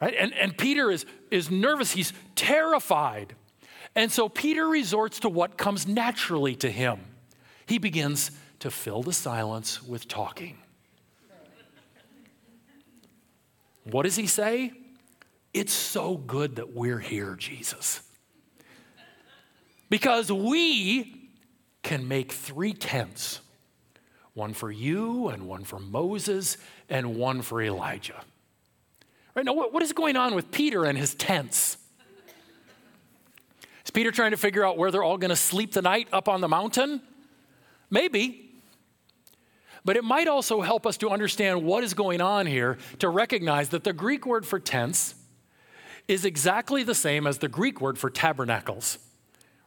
Right? 0.00 0.14
And, 0.18 0.34
and 0.34 0.56
Peter 0.56 0.90
is, 0.90 1.06
is 1.30 1.50
nervous, 1.50 1.92
he's 1.92 2.12
terrified. 2.34 3.34
And 3.94 4.10
so 4.10 4.28
Peter 4.28 4.66
resorts 4.66 5.20
to 5.20 5.28
what 5.28 5.56
comes 5.56 5.86
naturally 5.86 6.56
to 6.56 6.70
him. 6.70 7.00
He 7.66 7.78
begins 7.78 8.30
to 8.60 8.70
fill 8.70 9.02
the 9.02 9.12
silence 9.12 9.82
with 9.82 10.08
talking. 10.08 10.58
What 13.84 14.04
does 14.04 14.16
he 14.16 14.26
say? 14.26 14.72
It's 15.54 15.72
so 15.72 16.16
good 16.16 16.56
that 16.56 16.74
we're 16.74 16.98
here, 16.98 17.36
Jesus. 17.36 18.02
Because 19.88 20.30
we 20.30 21.30
can 21.84 22.08
make 22.08 22.32
three 22.32 22.72
tents 22.72 23.40
one 24.34 24.52
for 24.52 24.68
you, 24.68 25.28
and 25.28 25.46
one 25.46 25.62
for 25.62 25.78
Moses, 25.78 26.56
and 26.88 27.14
one 27.14 27.40
for 27.40 27.62
Elijah. 27.62 28.20
Right 29.36 29.44
now, 29.44 29.52
what, 29.52 29.72
what 29.72 29.80
is 29.80 29.92
going 29.92 30.16
on 30.16 30.34
with 30.34 30.50
Peter 30.50 30.84
and 30.84 30.98
his 30.98 31.14
tents? 31.14 31.76
Is 33.84 33.92
Peter 33.92 34.10
trying 34.10 34.32
to 34.32 34.36
figure 34.36 34.66
out 34.66 34.76
where 34.76 34.90
they're 34.90 35.04
all 35.04 35.18
going 35.18 35.30
to 35.30 35.36
sleep 35.36 35.72
the 35.72 35.82
night 35.82 36.08
up 36.12 36.28
on 36.28 36.40
the 36.40 36.48
mountain? 36.48 37.00
Maybe. 37.90 38.50
But 39.84 39.96
it 39.96 40.02
might 40.02 40.26
also 40.26 40.62
help 40.62 40.84
us 40.84 40.96
to 40.96 41.10
understand 41.10 41.62
what 41.62 41.84
is 41.84 41.94
going 41.94 42.20
on 42.20 42.46
here 42.46 42.78
to 42.98 43.08
recognize 43.08 43.68
that 43.68 43.84
the 43.84 43.92
Greek 43.92 44.26
word 44.26 44.44
for 44.44 44.58
tents 44.58 45.14
is 46.08 46.24
exactly 46.24 46.82
the 46.82 46.94
same 46.94 47.26
as 47.26 47.38
the 47.38 47.48
Greek 47.48 47.80
word 47.80 47.98
for 47.98 48.10
tabernacles. 48.10 48.98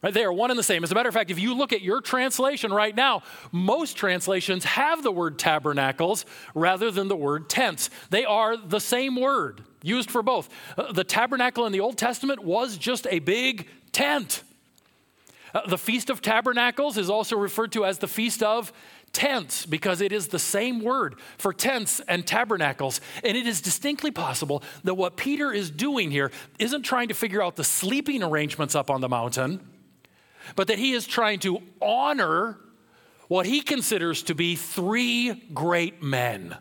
Right? 0.01 0.13
They 0.13 0.23
are 0.23 0.31
one 0.31 0.51
and 0.51 0.59
the 0.59 0.63
same. 0.63 0.83
As 0.83 0.91
a 0.91 0.95
matter 0.95 1.09
of 1.09 1.15
fact, 1.15 1.31
if 1.31 1.39
you 1.39 1.55
look 1.55 1.73
at 1.73 1.81
your 1.81 2.01
translation 2.01 2.71
right 2.71 2.95
now, 2.95 3.23
most 3.51 3.97
translations 3.97 4.63
have 4.63 5.01
the 5.01 5.11
word 5.11 5.39
tabernacles 5.39 6.25
rather 6.53 6.91
than 6.91 7.07
the 7.07 7.15
word 7.15 7.49
tents. 7.49 7.89
They 8.11 8.23
are 8.23 8.55
the 8.55 8.79
same 8.79 9.19
word 9.19 9.63
used 9.81 10.11
for 10.11 10.21
both. 10.21 10.49
Uh, 10.77 10.91
the 10.91 11.03
tabernacle 11.03 11.65
in 11.65 11.71
the 11.71 11.79
Old 11.79 11.97
Testament 11.97 12.43
was 12.43 12.77
just 12.77 13.07
a 13.09 13.19
big 13.19 13.67
tent. 13.91 14.43
Uh, 15.53 15.67
the 15.67 15.77
Feast 15.77 16.09
of 16.09 16.21
Tabernacles 16.21 16.97
is 16.97 17.09
also 17.09 17.37
referred 17.37 17.71
to 17.73 17.85
as 17.85 17.99
the 17.99 18.07
Feast 18.07 18.43
of 18.43 18.71
tents 19.13 19.65
because 19.65 20.01
it 20.01 20.11
is 20.11 20.27
the 20.27 20.39
same 20.39 20.81
word 20.81 21.15
for 21.37 21.53
tents 21.53 21.99
and 22.01 22.27
tabernacles. 22.27 23.01
And 23.23 23.37
it 23.37 23.47
is 23.47 23.61
distinctly 23.61 24.11
possible 24.11 24.61
that 24.83 24.95
what 24.95 25.17
Peter 25.17 25.51
is 25.51 25.71
doing 25.71 26.11
here 26.11 26.31
isn't 26.59 26.83
trying 26.83 27.07
to 27.07 27.13
figure 27.13 27.41
out 27.41 27.55
the 27.55 27.63
sleeping 27.63 28.21
arrangements 28.21 28.75
up 28.75 28.89
on 28.89 29.01
the 29.01 29.09
mountain 29.09 29.61
but 30.55 30.67
that 30.67 30.79
he 30.79 30.93
is 30.93 31.05
trying 31.05 31.39
to 31.39 31.61
honor 31.81 32.57
what 33.27 33.45
he 33.45 33.61
considers 33.61 34.23
to 34.23 34.35
be 34.35 34.55
three 34.55 35.33
great 35.53 36.01
men. 36.01 36.55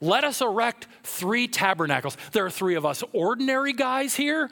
Let 0.00 0.24
us 0.24 0.40
erect 0.40 0.88
three 1.04 1.48
tabernacles. 1.48 2.16
There 2.32 2.44
are 2.44 2.50
three 2.50 2.74
of 2.74 2.84
us 2.84 3.02
ordinary 3.12 3.72
guys 3.72 4.14
here, 4.14 4.50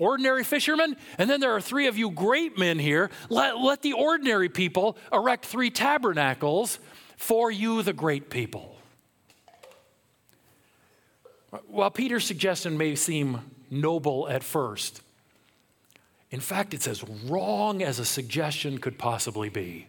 ordinary 0.00 0.42
fishermen, 0.42 0.96
and 1.18 1.30
then 1.30 1.38
there 1.38 1.54
are 1.54 1.60
three 1.60 1.86
of 1.86 1.96
you 1.96 2.10
great 2.10 2.58
men 2.58 2.78
here. 2.78 3.10
Let, 3.28 3.58
let 3.58 3.82
the 3.82 3.92
ordinary 3.92 4.48
people 4.48 4.96
erect 5.12 5.44
three 5.46 5.70
tabernacles 5.70 6.80
for 7.16 7.50
you, 7.50 7.82
the 7.82 7.92
great 7.92 8.30
people. 8.30 8.76
While 11.66 11.90
Peter's 11.90 12.24
suggestion 12.24 12.78
may 12.78 12.94
seem 12.96 13.40
noble 13.70 14.28
at 14.28 14.42
first, 14.42 15.02
in 16.30 16.40
fact, 16.40 16.74
it's 16.74 16.86
as 16.86 17.04
wrong 17.04 17.82
as 17.82 17.98
a 17.98 18.04
suggestion 18.04 18.78
could 18.78 18.98
possibly 18.98 19.48
be. 19.48 19.86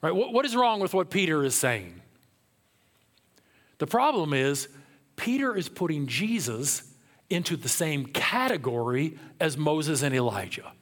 Right? 0.00 0.14
what, 0.14 0.32
What 0.32 0.46
is 0.46 0.56
wrong 0.56 0.80
with 0.80 0.94
what 0.94 1.10
Peter 1.10 1.44
is 1.44 1.54
saying? 1.54 2.00
The 3.78 3.86
problem 3.86 4.32
is, 4.32 4.68
Peter 5.16 5.54
is 5.54 5.68
putting 5.68 6.06
Jesus 6.06 6.82
into 7.30 7.56
the 7.56 7.68
same 7.68 8.06
category 8.06 9.18
as 9.40 9.56
Moses 9.56 10.02
and 10.02 10.14
Elijah. 10.14 10.72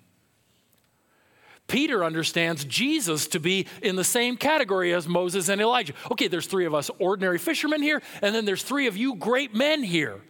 Peter 1.67 2.05
understands 2.05 2.65
Jesus 2.65 3.27
to 3.29 3.41
be 3.41 3.67
in 3.83 3.97
the 3.97 4.05
same 4.05 4.37
category 4.37 4.95
as 4.95 5.09
Moses 5.09 5.49
and 5.49 5.61
Elijah. 5.61 5.95
Okay, 6.13 6.29
there's 6.29 6.47
three 6.47 6.65
of 6.65 6.75
us 6.75 6.91
ordinary 6.99 7.39
fishermen 7.39 7.83
here, 7.83 8.03
and 8.23 8.35
then 8.35 8.45
there's 8.45 8.63
three 8.63 8.87
of 8.87 8.97
you 8.97 9.17
great 9.17 9.55
men 9.55 9.83
here. 9.83 10.21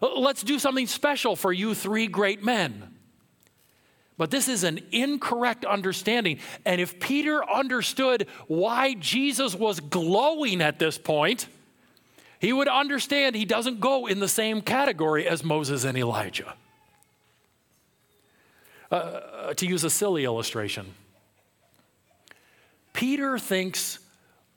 Let's 0.00 0.42
do 0.42 0.58
something 0.58 0.86
special 0.86 1.36
for 1.36 1.52
you 1.52 1.74
three 1.74 2.06
great 2.06 2.42
men. 2.42 2.94
But 4.16 4.30
this 4.30 4.48
is 4.48 4.64
an 4.64 4.80
incorrect 4.92 5.64
understanding. 5.64 6.40
And 6.64 6.80
if 6.80 7.00
Peter 7.00 7.48
understood 7.48 8.26
why 8.48 8.94
Jesus 8.94 9.54
was 9.54 9.80
glowing 9.80 10.62
at 10.62 10.78
this 10.78 10.98
point, 10.98 11.48
he 12.40 12.52
would 12.52 12.68
understand 12.68 13.36
he 13.36 13.44
doesn't 13.44 13.80
go 13.80 14.06
in 14.06 14.18
the 14.18 14.28
same 14.28 14.62
category 14.62 15.28
as 15.28 15.44
Moses 15.44 15.84
and 15.84 15.96
Elijah. 15.96 16.54
Uh, 18.90 18.94
uh 18.94 19.54
to 19.54 19.66
use 19.66 19.84
a 19.84 19.90
silly 19.90 20.24
illustration, 20.24 20.94
Peter 22.92 23.38
thinks 23.38 23.98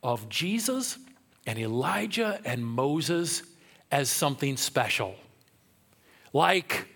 of 0.02 0.28
Jesus 0.30 0.98
and 1.46 1.60
Elijah 1.60 2.40
and 2.46 2.66
Moses 2.66 3.44
as 3.92 4.10
something 4.10 4.58
special, 4.58 5.16
like 6.32 6.88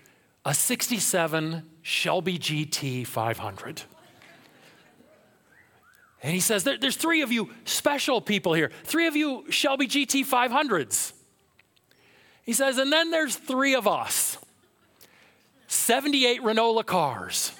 a 0.44 0.54
67 0.54 1.62
Shelby 1.82 2.38
GT 2.38 3.06
500. 3.06 3.82
And 6.22 6.32
he 6.32 6.40
says, 6.40 6.64
there, 6.64 6.76
There's 6.78 6.96
three 6.96 7.22
of 7.22 7.32
you 7.32 7.50
special 7.64 8.20
people 8.20 8.54
here, 8.54 8.70
three 8.84 9.06
of 9.06 9.16
you 9.16 9.44
Shelby 9.50 9.86
GT 9.86 10.26
500s. 10.26 11.12
He 12.44 12.52
says, 12.52 12.78
And 12.78 12.92
then 12.92 13.10
there's 13.10 13.36
three 13.36 13.74
of 13.74 13.86
us 13.86 14.38
78 15.68 16.42
Renault 16.42 16.82
cars. 16.84 17.52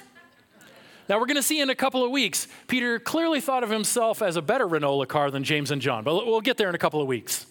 Now, 1.08 1.18
we're 1.18 1.26
going 1.26 1.36
to 1.36 1.42
see 1.42 1.60
in 1.60 1.70
a 1.70 1.74
couple 1.74 2.04
of 2.04 2.10
weeks, 2.10 2.48
Peter 2.66 2.98
clearly 2.98 3.40
thought 3.40 3.64
of 3.64 3.70
himself 3.70 4.20
as 4.20 4.36
a 4.36 4.42
better 4.42 4.66
Renault 4.66 5.06
car 5.06 5.30
than 5.30 5.42
James 5.42 5.70
and 5.70 5.80
John, 5.80 6.04
but 6.04 6.26
we'll 6.26 6.42
get 6.42 6.58
there 6.58 6.68
in 6.68 6.74
a 6.74 6.78
couple 6.78 7.00
of 7.00 7.06
weeks. 7.06 7.46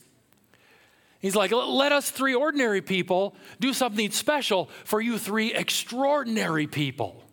He's 1.20 1.36
like, 1.36 1.52
let 1.52 1.92
us 1.92 2.12
three 2.12 2.36
ordinary 2.36 2.82
people 2.82 3.36
do 3.60 3.74
something 3.74 4.12
special 4.12 4.70
for 4.84 5.02
you 5.02 5.18
three 5.18 5.54
extraordinary 5.54 6.68
people. 6.68 7.24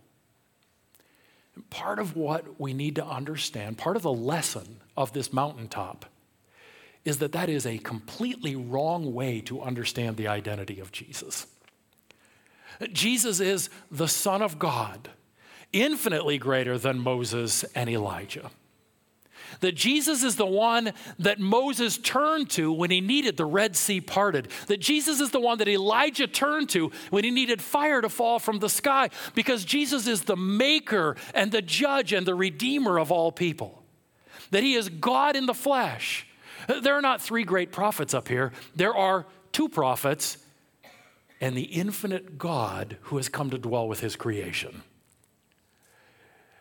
Part 1.74 1.98
of 1.98 2.14
what 2.14 2.60
we 2.60 2.72
need 2.72 2.94
to 2.94 3.04
understand, 3.04 3.76
part 3.76 3.96
of 3.96 4.02
the 4.02 4.12
lesson 4.12 4.80
of 4.96 5.12
this 5.12 5.32
mountaintop, 5.32 6.06
is 7.04 7.18
that 7.18 7.32
that 7.32 7.48
is 7.48 7.66
a 7.66 7.78
completely 7.78 8.54
wrong 8.54 9.12
way 9.12 9.40
to 9.40 9.60
understand 9.60 10.16
the 10.16 10.28
identity 10.28 10.78
of 10.78 10.92
Jesus. 10.92 11.48
Jesus 12.92 13.40
is 13.40 13.70
the 13.90 14.06
Son 14.06 14.40
of 14.40 14.60
God, 14.60 15.10
infinitely 15.72 16.38
greater 16.38 16.78
than 16.78 17.00
Moses 17.00 17.64
and 17.74 17.90
Elijah 17.90 18.52
that 19.60 19.74
Jesus 19.74 20.22
is 20.22 20.36
the 20.36 20.46
one 20.46 20.92
that 21.18 21.40
Moses 21.40 21.98
turned 21.98 22.50
to 22.50 22.72
when 22.72 22.90
he 22.90 23.00
needed 23.00 23.36
the 23.36 23.44
Red 23.44 23.76
Sea 23.76 24.00
parted, 24.00 24.48
that 24.66 24.80
Jesus 24.80 25.20
is 25.20 25.30
the 25.30 25.40
one 25.40 25.58
that 25.58 25.68
Elijah 25.68 26.26
turned 26.26 26.68
to 26.70 26.90
when 27.10 27.24
he 27.24 27.30
needed 27.30 27.62
fire 27.62 28.00
to 28.00 28.08
fall 28.08 28.38
from 28.38 28.58
the 28.58 28.68
sky, 28.68 29.10
because 29.34 29.64
Jesus 29.64 30.06
is 30.06 30.22
the 30.22 30.36
maker 30.36 31.16
and 31.34 31.52
the 31.52 31.62
judge 31.62 32.12
and 32.12 32.26
the 32.26 32.34
redeemer 32.34 32.98
of 32.98 33.10
all 33.10 33.32
people, 33.32 33.82
that 34.50 34.62
he 34.62 34.74
is 34.74 34.88
God 34.88 35.36
in 35.36 35.46
the 35.46 35.54
flesh. 35.54 36.26
There 36.82 36.94
are 36.94 37.02
not 37.02 37.20
three 37.20 37.44
great 37.44 37.72
prophets 37.72 38.14
up 38.14 38.28
here, 38.28 38.52
there 38.74 38.94
are 38.94 39.26
two 39.52 39.68
prophets 39.68 40.38
and 41.40 41.56
the 41.56 41.62
infinite 41.62 42.38
God 42.38 42.96
who 43.02 43.16
has 43.16 43.28
come 43.28 43.50
to 43.50 43.58
dwell 43.58 43.86
with 43.86 44.00
his 44.00 44.16
creation. 44.16 44.82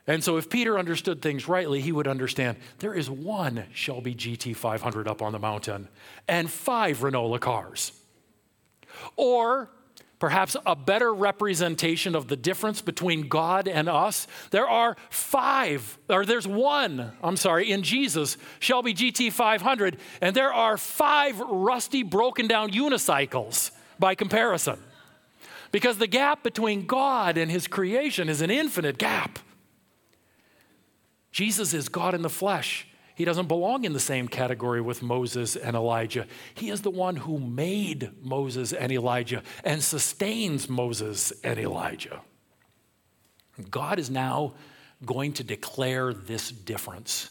And 0.06 0.24
so, 0.24 0.36
if 0.38 0.50
Peter 0.50 0.78
understood 0.78 1.22
things 1.22 1.48
rightly, 1.48 1.80
he 1.80 1.94
would 1.94 2.08
understand 2.08 2.58
there 2.80 2.94
is 2.94 3.10
one 3.10 3.66
Shelby 3.74 4.14
GT500 4.14 5.08
up 5.08 5.22
on 5.22 5.32
the 5.32 5.40
mountain 5.40 5.88
and 6.28 6.52
five 6.52 7.04
Renault 7.04 7.38
cars. 7.40 7.94
Or 9.16 9.70
perhaps 10.24 10.56
a 10.66 10.74
better 10.74 11.14
representation 11.14 12.16
of 12.16 12.30
the 12.30 12.38
difference 12.38 12.82
between 12.82 13.28
God 13.28 13.68
and 13.68 13.90
us. 13.90 14.26
There 14.52 14.68
are 14.68 14.96
five, 15.10 15.98
or 16.08 16.26
there's 16.26 16.48
one, 16.48 17.12
I'm 17.22 17.36
sorry, 17.36 17.70
in 17.70 17.84
Jesus, 17.84 18.38
Shelby 18.60 18.94
GT500, 18.94 19.98
and 20.22 20.34
there 20.34 20.54
are 20.54 20.78
five 20.78 21.40
rusty, 21.42 22.04
broken 22.04 22.48
down 22.48 22.72
unicycles 22.72 23.72
by 24.00 24.16
comparison. 24.16 24.80
Because 25.74 25.98
the 25.98 26.08
gap 26.08 26.42
between 26.42 26.86
God 26.86 27.38
and 27.38 27.52
his 27.52 27.68
creation 27.68 28.30
is 28.30 28.42
an 28.42 28.50
infinite 28.50 28.98
gap. 28.98 29.40
Jesus 31.34 31.74
is 31.74 31.90
God 31.90 32.14
in 32.14 32.22
the 32.22 32.30
flesh. 32.30 32.88
He 33.16 33.26
doesn't 33.26 33.48
belong 33.48 33.84
in 33.84 33.94
the 33.94 34.00
same 34.00 34.28
category 34.28 34.82
with 34.82 35.04
Moses 35.04 35.56
and 35.56 35.76
Elijah. 35.76 36.26
He 36.54 36.70
is 36.70 36.82
the 36.82 36.92
one 36.92 37.16
who 37.18 37.40
made 37.40 38.12
Moses 38.24 38.72
and 38.72 38.92
Elijah 38.92 39.44
and 39.64 39.84
sustains 39.84 40.70
Moses 40.70 41.34
and 41.44 41.60
Elijah. 41.60 42.22
God 43.70 44.00
is 44.00 44.10
now 44.10 44.54
going 45.06 45.34
to 45.34 45.44
declare 45.44 46.14
this 46.14 46.50
difference 46.50 47.30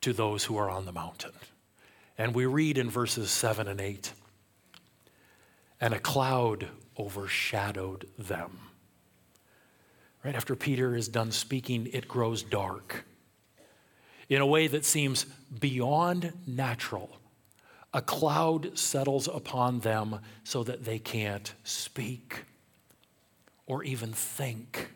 to 0.00 0.12
those 0.12 0.44
who 0.44 0.56
are 0.56 0.70
on 0.70 0.84
the 0.84 0.92
mountain. 0.92 1.32
And 2.16 2.34
we 2.34 2.46
read 2.46 2.78
in 2.78 2.88
verses 2.88 3.30
7 3.30 3.68
and 3.68 3.80
8 3.80 4.12
and 5.80 5.94
a 5.94 6.00
cloud 6.00 6.68
overshadowed 6.98 8.08
them. 8.18 8.67
Right 10.24 10.34
after 10.34 10.56
Peter 10.56 10.96
is 10.96 11.08
done 11.08 11.32
speaking, 11.32 11.88
it 11.92 12.08
grows 12.08 12.42
dark 12.42 13.04
in 14.28 14.40
a 14.40 14.46
way 14.46 14.66
that 14.66 14.84
seems 14.84 15.24
beyond 15.58 16.32
natural. 16.46 17.18
A 17.94 18.02
cloud 18.02 18.78
settles 18.78 19.28
upon 19.28 19.80
them 19.80 20.20
so 20.44 20.62
that 20.62 20.84
they 20.84 20.98
can't 20.98 21.54
speak 21.64 22.44
or 23.66 23.82
even 23.82 24.12
think. 24.12 24.90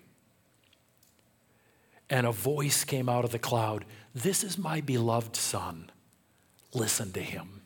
And 2.10 2.26
a 2.26 2.32
voice 2.32 2.84
came 2.84 3.08
out 3.08 3.24
of 3.24 3.32
the 3.32 3.38
cloud 3.38 3.84
This 4.14 4.44
is 4.44 4.58
my 4.58 4.82
beloved 4.82 5.36
Son. 5.36 5.90
Listen 6.74 7.12
to 7.12 7.20
him. 7.20 7.62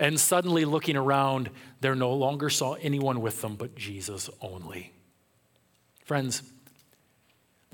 And 0.00 0.18
suddenly, 0.18 0.64
looking 0.64 0.96
around, 0.96 1.50
there 1.80 1.94
no 1.94 2.12
longer 2.12 2.50
saw 2.50 2.72
anyone 2.74 3.20
with 3.20 3.40
them 3.40 3.54
but 3.54 3.76
Jesus 3.76 4.28
only. 4.40 4.92
Friends, 6.04 6.42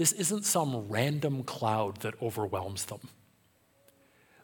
this 0.01 0.13
isn't 0.13 0.47
some 0.47 0.89
random 0.89 1.43
cloud 1.43 1.99
that 1.99 2.15
overwhelms 2.23 2.87
them. 2.87 3.01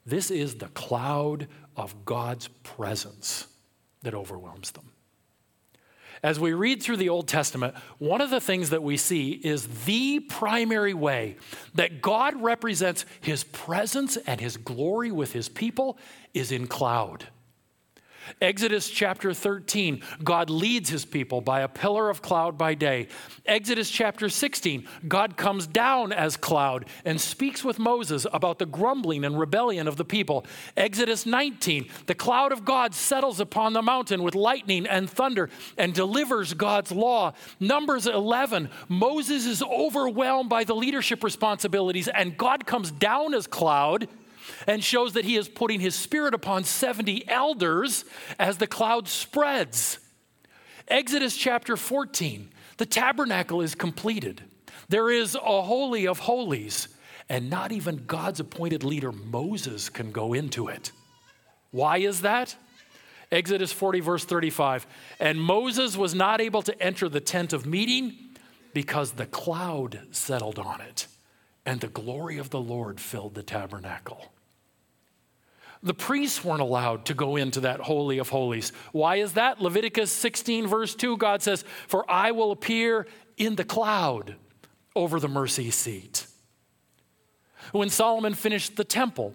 This 0.04 0.30
is 0.30 0.56
the 0.56 0.68
cloud 0.68 1.48
of 1.74 2.04
God's 2.04 2.48
presence 2.62 3.46
that 4.02 4.12
overwhelms 4.12 4.72
them. 4.72 4.90
As 6.22 6.38
we 6.38 6.52
read 6.52 6.82
through 6.82 6.98
the 6.98 7.08
Old 7.08 7.26
Testament, 7.26 7.74
one 7.96 8.20
of 8.20 8.28
the 8.28 8.38
things 8.38 8.68
that 8.68 8.82
we 8.82 8.98
see 8.98 9.30
is 9.30 9.66
the 9.86 10.20
primary 10.20 10.92
way 10.92 11.36
that 11.72 12.02
God 12.02 12.38
represents 12.42 13.06
his 13.22 13.42
presence 13.42 14.18
and 14.18 14.38
his 14.38 14.58
glory 14.58 15.10
with 15.10 15.32
his 15.32 15.48
people 15.48 15.96
is 16.34 16.52
in 16.52 16.66
cloud. 16.66 17.28
Exodus 18.40 18.90
chapter 18.90 19.32
13, 19.32 20.02
God 20.22 20.50
leads 20.50 20.90
his 20.90 21.04
people 21.04 21.40
by 21.40 21.60
a 21.60 21.68
pillar 21.68 22.10
of 22.10 22.22
cloud 22.22 22.58
by 22.58 22.74
day. 22.74 23.08
Exodus 23.44 23.90
chapter 23.90 24.28
16, 24.28 24.86
God 25.08 25.36
comes 25.36 25.66
down 25.66 26.12
as 26.12 26.36
cloud 26.36 26.86
and 27.04 27.20
speaks 27.20 27.64
with 27.64 27.78
Moses 27.78 28.26
about 28.32 28.58
the 28.58 28.66
grumbling 28.66 29.24
and 29.24 29.38
rebellion 29.38 29.88
of 29.88 29.96
the 29.96 30.04
people. 30.04 30.46
Exodus 30.76 31.26
19, 31.26 31.88
the 32.06 32.14
cloud 32.14 32.52
of 32.52 32.64
God 32.64 32.94
settles 32.94 33.40
upon 33.40 33.72
the 33.72 33.82
mountain 33.82 34.22
with 34.22 34.34
lightning 34.34 34.86
and 34.86 35.08
thunder 35.08 35.50
and 35.76 35.94
delivers 35.94 36.54
God's 36.54 36.92
law. 36.92 37.32
Numbers 37.60 38.06
11, 38.06 38.70
Moses 38.88 39.46
is 39.46 39.62
overwhelmed 39.62 40.48
by 40.48 40.64
the 40.64 40.74
leadership 40.74 41.22
responsibilities 41.22 42.08
and 42.08 42.36
God 42.36 42.66
comes 42.66 42.90
down 42.90 43.34
as 43.34 43.46
cloud 43.46 44.08
and 44.66 44.82
shows 44.82 45.12
that 45.14 45.24
he 45.24 45.36
is 45.36 45.48
putting 45.48 45.80
his 45.80 45.94
spirit 45.94 46.34
upon 46.34 46.64
70 46.64 47.28
elders 47.28 48.04
as 48.38 48.58
the 48.58 48.66
cloud 48.66 49.08
spreads. 49.08 49.98
Exodus 50.88 51.36
chapter 51.36 51.76
14, 51.76 52.48
the 52.76 52.86
tabernacle 52.86 53.60
is 53.60 53.74
completed. 53.74 54.42
There 54.88 55.10
is 55.10 55.34
a 55.34 55.62
holy 55.62 56.06
of 56.06 56.20
holies, 56.20 56.88
and 57.28 57.50
not 57.50 57.72
even 57.72 58.04
God's 58.06 58.40
appointed 58.40 58.84
leader 58.84 59.10
Moses 59.10 59.88
can 59.88 60.12
go 60.12 60.32
into 60.32 60.68
it. 60.68 60.92
Why 61.72 61.98
is 61.98 62.20
that? 62.20 62.54
Exodus 63.32 63.72
40, 63.72 64.00
verse 64.00 64.24
35. 64.24 64.86
And 65.18 65.40
Moses 65.40 65.96
was 65.96 66.14
not 66.14 66.40
able 66.40 66.62
to 66.62 66.82
enter 66.82 67.08
the 67.08 67.20
tent 67.20 67.52
of 67.52 67.66
meeting 67.66 68.16
because 68.72 69.12
the 69.12 69.26
cloud 69.26 70.00
settled 70.12 70.58
on 70.58 70.80
it, 70.80 71.06
and 71.64 71.80
the 71.80 71.88
glory 71.88 72.38
of 72.38 72.50
the 72.50 72.60
Lord 72.60 73.00
filled 73.00 73.34
the 73.34 73.42
tabernacle. 73.42 74.30
The 75.82 75.94
priests 75.94 76.44
weren't 76.44 76.60
allowed 76.60 77.04
to 77.06 77.14
go 77.14 77.36
into 77.36 77.60
that 77.60 77.80
Holy 77.80 78.18
of 78.18 78.30
Holies. 78.30 78.72
Why 78.92 79.16
is 79.16 79.34
that? 79.34 79.60
Leviticus 79.60 80.10
16, 80.10 80.66
verse 80.66 80.94
2, 80.94 81.16
God 81.16 81.42
says, 81.42 81.64
For 81.86 82.10
I 82.10 82.32
will 82.32 82.50
appear 82.50 83.06
in 83.36 83.56
the 83.56 83.64
cloud 83.64 84.36
over 84.94 85.20
the 85.20 85.28
mercy 85.28 85.70
seat. 85.70 86.26
When 87.72 87.90
Solomon 87.90 88.34
finished 88.34 88.76
the 88.76 88.84
temple, 88.84 89.34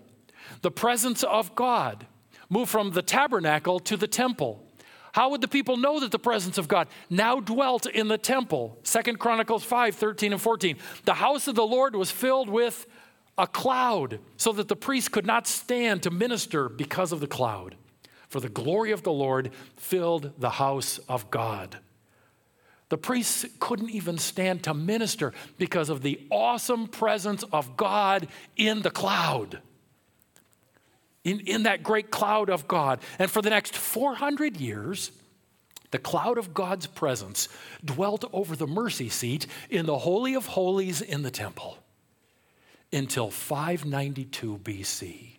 the 0.62 0.72
presence 0.72 1.24
of 1.24 1.56
God 1.56 2.06
moved 2.50 2.72
from 2.72 2.92
the 2.92 3.02
tabernacle 3.02 3.80
to 3.80 3.96
the 3.96 4.08
temple. 4.08 4.66
How 5.14 5.30
would 5.30 5.42
the 5.42 5.48
people 5.48 5.78
know 5.78 6.00
that 6.00 6.12
the 6.12 6.20
presence 6.20 6.58
of 6.58 6.68
God 6.68 6.88
now 7.10 7.40
dwelt 7.40 7.86
in 7.86 8.08
the 8.08 8.18
temple? 8.18 8.80
Second 8.84 9.20
Chronicles 9.20 9.64
5 9.64 9.96
13 9.96 10.34
and 10.34 10.42
14. 10.42 10.78
The 11.06 11.14
house 11.16 11.48
of 11.48 11.56
the 11.56 11.66
Lord 11.66 11.96
was 11.96 12.12
filled 12.12 12.50
with 12.50 12.86
a 13.42 13.48
cloud, 13.48 14.20
so 14.38 14.52
that 14.52 14.68
the 14.68 14.76
priests 14.76 15.10
could 15.10 15.26
not 15.26 15.48
stand 15.48 16.04
to 16.04 16.12
minister 16.12 16.70
because 16.70 17.12
of 17.12 17.20
the 17.20 17.28
cloud. 17.28 17.76
For 18.30 18.40
the 18.40 18.50
glory 18.50 18.92
of 18.92 19.02
the 19.02 19.12
Lord 19.12 19.52
filled 19.76 20.40
the 20.40 20.52
house 20.52 21.00
of 21.10 21.32
God. 21.32 21.80
The 22.90 23.00
priests 23.00 23.46
couldn't 23.60 23.90
even 23.90 24.20
stand 24.20 24.64
to 24.66 24.76
minister 24.76 25.34
because 25.58 25.90
of 25.90 26.04
the 26.04 26.20
awesome 26.30 26.88
presence 26.88 27.44
of 27.52 27.76
God 27.76 28.28
in 28.56 28.84
the 28.84 28.92
cloud. 28.92 29.60
In, 31.24 31.40
in 31.42 31.64
that 31.64 31.82
great 31.82 32.12
cloud 32.12 32.50
of 32.52 32.68
God. 32.68 33.00
And 33.18 33.32
for 33.32 33.42
the 33.42 33.50
next 33.50 33.76
400 33.76 34.58
years, 34.58 35.12
the 35.90 36.00
cloud 36.00 36.38
of 36.38 36.54
God's 36.54 36.86
presence 36.86 37.50
dwelt 37.84 38.24
over 38.34 38.56
the 38.56 38.68
mercy 38.68 39.10
seat 39.10 39.48
in 39.70 39.88
the 39.88 39.98
Holy 39.98 40.36
of 40.36 40.46
Holies 40.46 41.02
in 41.02 41.24
the 41.24 41.32
temple 41.32 41.80
until 42.94 43.30
592 43.30 44.60
BC. 44.60 45.32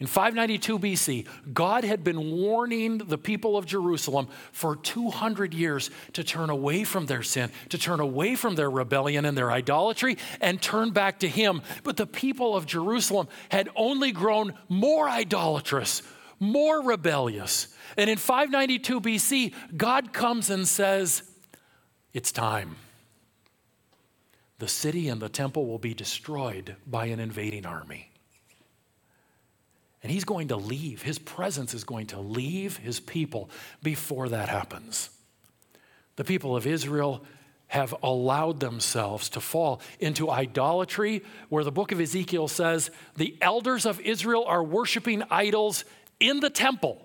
In 0.00 0.06
592 0.06 0.78
BC, 0.78 1.26
God 1.52 1.84
had 1.84 2.02
been 2.02 2.32
warning 2.32 2.98
the 2.98 3.18
people 3.18 3.58
of 3.58 3.66
Jerusalem 3.66 4.28
for 4.50 4.74
200 4.74 5.52
years 5.52 5.90
to 6.14 6.24
turn 6.24 6.48
away 6.48 6.84
from 6.84 7.04
their 7.04 7.22
sin, 7.22 7.50
to 7.68 7.76
turn 7.76 8.00
away 8.00 8.34
from 8.34 8.54
their 8.54 8.70
rebellion 8.70 9.26
and 9.26 9.36
their 9.36 9.52
idolatry, 9.52 10.16
and 10.40 10.60
turn 10.60 10.92
back 10.92 11.18
to 11.18 11.28
Him. 11.28 11.60
But 11.84 11.98
the 11.98 12.06
people 12.06 12.56
of 12.56 12.64
Jerusalem 12.64 13.28
had 13.50 13.68
only 13.76 14.10
grown 14.10 14.54
more 14.70 15.06
idolatrous, 15.06 16.02
more 16.38 16.82
rebellious. 16.82 17.68
And 17.98 18.08
in 18.08 18.16
592 18.16 19.00
BC, 19.02 19.54
God 19.76 20.14
comes 20.14 20.48
and 20.48 20.66
says, 20.66 21.24
It's 22.14 22.32
time. 22.32 22.76
The 24.60 24.68
city 24.68 25.08
and 25.08 25.22
the 25.22 25.30
temple 25.30 25.66
will 25.66 25.78
be 25.78 25.94
destroyed 25.94 26.76
by 26.86 27.06
an 27.06 27.18
invading 27.18 27.64
army. 27.64 28.10
And 30.02 30.12
he's 30.12 30.24
going 30.24 30.48
to 30.48 30.56
leave. 30.56 31.00
His 31.00 31.18
presence 31.18 31.72
is 31.72 31.82
going 31.82 32.08
to 32.08 32.20
leave 32.20 32.76
his 32.76 33.00
people 33.00 33.48
before 33.82 34.28
that 34.28 34.50
happens. 34.50 35.08
The 36.16 36.24
people 36.24 36.56
of 36.56 36.66
Israel 36.66 37.24
have 37.68 37.94
allowed 38.02 38.60
themselves 38.60 39.30
to 39.30 39.40
fall 39.40 39.80
into 39.98 40.28
idolatry, 40.28 41.22
where 41.48 41.64
the 41.64 41.72
book 41.72 41.90
of 41.90 42.00
Ezekiel 42.00 42.46
says 42.46 42.90
the 43.16 43.38
elders 43.40 43.86
of 43.86 43.98
Israel 44.00 44.44
are 44.46 44.62
worshiping 44.62 45.22
idols 45.30 45.86
in 46.18 46.40
the 46.40 46.50
temple. 46.50 47.00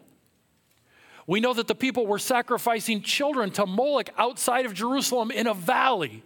We 1.26 1.40
know 1.40 1.54
that 1.54 1.68
the 1.68 1.76
people 1.76 2.06
were 2.06 2.20
sacrificing 2.20 3.02
children 3.02 3.52
to 3.52 3.66
Moloch 3.66 4.10
outside 4.18 4.66
of 4.66 4.74
Jerusalem 4.74 5.32
in 5.32 5.48
a 5.48 5.54
valley. 5.54 6.22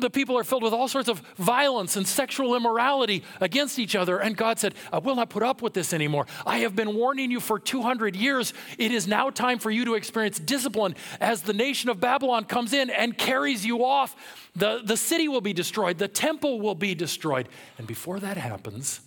The 0.00 0.10
people 0.10 0.36
are 0.38 0.44
filled 0.44 0.62
with 0.62 0.72
all 0.72 0.88
sorts 0.88 1.08
of 1.08 1.20
violence 1.36 1.96
and 1.96 2.06
sexual 2.06 2.54
immorality 2.54 3.22
against 3.40 3.78
each 3.78 3.94
other. 3.94 4.18
And 4.18 4.36
God 4.36 4.58
said, 4.58 4.74
I 4.92 4.98
will 4.98 5.16
not 5.16 5.30
put 5.30 5.42
up 5.42 5.62
with 5.62 5.74
this 5.74 5.92
anymore. 5.92 6.26
I 6.46 6.58
have 6.58 6.76
been 6.76 6.94
warning 6.94 7.30
you 7.30 7.40
for 7.40 7.58
200 7.58 8.16
years. 8.16 8.52
It 8.78 8.90
is 8.90 9.06
now 9.06 9.30
time 9.30 9.58
for 9.58 9.70
you 9.70 9.84
to 9.86 9.94
experience 9.94 10.38
discipline 10.38 10.94
as 11.20 11.42
the 11.42 11.52
nation 11.52 11.90
of 11.90 12.00
Babylon 12.00 12.44
comes 12.44 12.72
in 12.72 12.90
and 12.90 13.16
carries 13.16 13.64
you 13.64 13.84
off. 13.84 14.16
The, 14.56 14.82
the 14.84 14.96
city 14.96 15.28
will 15.28 15.40
be 15.40 15.52
destroyed, 15.52 15.98
the 15.98 16.08
temple 16.08 16.60
will 16.60 16.74
be 16.74 16.94
destroyed. 16.94 17.48
And 17.78 17.86
before 17.86 18.20
that 18.20 18.36
happens, 18.36 19.00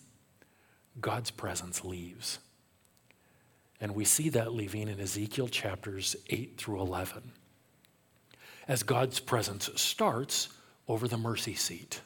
God's 1.00 1.32
presence 1.32 1.84
leaves. 1.86 2.40
And 3.80 3.94
we 3.94 4.06
see 4.06 4.30
that 4.30 4.54
leaving 4.54 4.88
in 4.88 5.00
Ezekiel 5.00 5.48
chapters 5.48 6.16
8 6.30 6.58
through 6.58 6.82
11. 6.82 7.32
As 8.68 8.84
God's 8.84 9.20
presence 9.20 9.70
starts, 9.76 10.50
over 10.88 11.08
the 11.08 11.18
mercy 11.18 11.56
seat. 11.56 12.02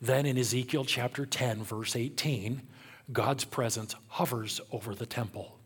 Then 0.00 0.26
in 0.26 0.36
Ezekiel 0.36 0.84
chapter 0.84 1.24
10, 1.24 1.62
verse 1.62 1.96
18, 1.96 2.62
God's 3.12 3.44
presence 3.44 3.94
hovers 4.08 4.60
over 4.70 4.94
the 4.94 5.06
temple. 5.06 5.58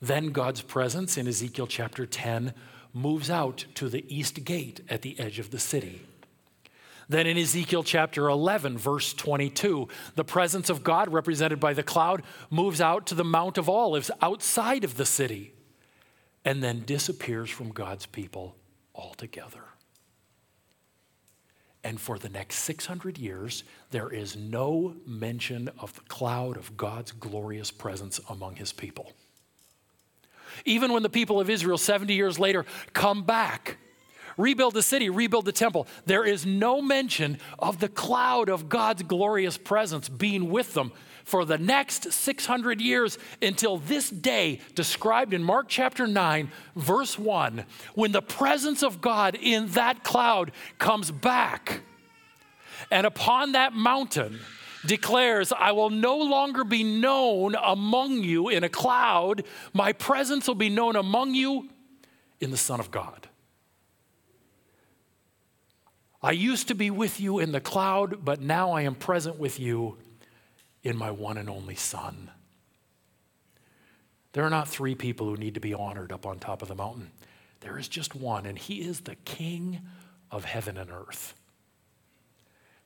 Then 0.00 0.28
God's 0.28 0.62
presence 0.62 1.16
in 1.16 1.26
Ezekiel 1.26 1.66
chapter 1.66 2.06
10 2.06 2.54
moves 2.92 3.30
out 3.30 3.64
to 3.74 3.88
the 3.88 4.04
east 4.14 4.44
gate 4.44 4.80
at 4.88 5.02
the 5.02 5.18
edge 5.18 5.38
of 5.38 5.50
the 5.50 5.58
city. 5.58 6.02
Then 7.08 7.26
in 7.26 7.36
Ezekiel 7.36 7.82
chapter 7.82 8.28
11, 8.28 8.78
verse 8.78 9.12
22, 9.12 9.88
the 10.14 10.24
presence 10.24 10.70
of 10.70 10.84
God, 10.84 11.12
represented 11.12 11.60
by 11.60 11.72
the 11.72 11.82
cloud, 11.82 12.22
moves 12.50 12.80
out 12.80 13.06
to 13.06 13.14
the 13.14 13.24
Mount 13.24 13.58
of 13.58 13.68
Olives 13.68 14.10
outside 14.20 14.84
of 14.84 14.96
the 14.96 15.06
city 15.06 15.52
and 16.44 16.62
then 16.62 16.84
disappears 16.84 17.50
from 17.50 17.70
God's 17.70 18.06
people 18.06 18.56
altogether. 18.94 19.62
And 21.84 22.00
for 22.00 22.18
the 22.18 22.28
next 22.28 22.56
600 22.60 23.18
years, 23.18 23.64
there 23.90 24.08
is 24.08 24.36
no 24.36 24.94
mention 25.06 25.68
of 25.80 25.94
the 25.94 26.02
cloud 26.02 26.56
of 26.56 26.76
God's 26.76 27.12
glorious 27.12 27.70
presence 27.70 28.20
among 28.28 28.56
his 28.56 28.72
people. 28.72 29.12
Even 30.64 30.92
when 30.92 31.02
the 31.02 31.10
people 31.10 31.40
of 31.40 31.50
Israel, 31.50 31.78
70 31.78 32.14
years 32.14 32.38
later, 32.38 32.64
come 32.92 33.24
back, 33.24 33.78
rebuild 34.36 34.74
the 34.74 34.82
city, 34.82 35.10
rebuild 35.10 35.44
the 35.44 35.52
temple, 35.52 35.88
there 36.06 36.24
is 36.24 36.46
no 36.46 36.80
mention 36.80 37.38
of 37.58 37.80
the 37.80 37.88
cloud 37.88 38.48
of 38.48 38.68
God's 38.68 39.02
glorious 39.02 39.58
presence 39.58 40.08
being 40.08 40.50
with 40.50 40.74
them 40.74 40.92
for 41.24 41.44
the 41.44 41.58
next 41.58 42.12
600 42.12 42.80
years 42.80 43.18
until 43.40 43.78
this 43.78 44.10
day, 44.10 44.60
described 44.74 45.32
in 45.32 45.42
Mark 45.42 45.66
chapter 45.68 46.06
9, 46.06 46.50
verse 46.76 47.18
1, 47.18 47.64
when 47.94 48.12
the 48.12 48.22
presence 48.22 48.82
of 48.82 49.00
God 49.00 49.36
in 49.40 49.68
that 49.68 50.04
cloud 50.04 50.52
comes 50.78 51.10
back. 51.10 51.80
And 52.90 53.06
upon 53.06 53.52
that 53.52 53.72
mountain, 53.72 54.40
declares, 54.84 55.52
I 55.52 55.72
will 55.72 55.90
no 55.90 56.16
longer 56.18 56.64
be 56.64 56.82
known 56.82 57.54
among 57.54 58.24
you 58.24 58.48
in 58.48 58.64
a 58.64 58.68
cloud. 58.68 59.44
My 59.72 59.92
presence 59.92 60.48
will 60.48 60.54
be 60.54 60.68
known 60.68 60.96
among 60.96 61.34
you 61.34 61.68
in 62.40 62.50
the 62.50 62.56
Son 62.56 62.80
of 62.80 62.90
God. 62.90 63.28
I 66.22 66.32
used 66.32 66.68
to 66.68 66.74
be 66.74 66.90
with 66.90 67.20
you 67.20 67.40
in 67.40 67.52
the 67.52 67.60
cloud, 67.60 68.24
but 68.24 68.40
now 68.40 68.72
I 68.72 68.82
am 68.82 68.94
present 68.94 69.38
with 69.38 69.58
you 69.58 69.96
in 70.82 70.96
my 70.96 71.10
one 71.10 71.38
and 71.38 71.48
only 71.48 71.74
Son. 71.74 72.30
There 74.32 74.44
are 74.44 74.50
not 74.50 74.68
three 74.68 74.94
people 74.94 75.26
who 75.26 75.36
need 75.36 75.54
to 75.54 75.60
be 75.60 75.74
honored 75.74 76.12
up 76.12 76.26
on 76.26 76.38
top 76.38 76.62
of 76.62 76.68
the 76.68 76.74
mountain. 76.74 77.10
There 77.60 77.78
is 77.78 77.86
just 77.86 78.14
one, 78.14 78.46
and 78.46 78.58
he 78.58 78.80
is 78.80 79.00
the 79.00 79.14
King 79.14 79.80
of 80.30 80.44
heaven 80.44 80.76
and 80.76 80.90
earth, 80.90 81.34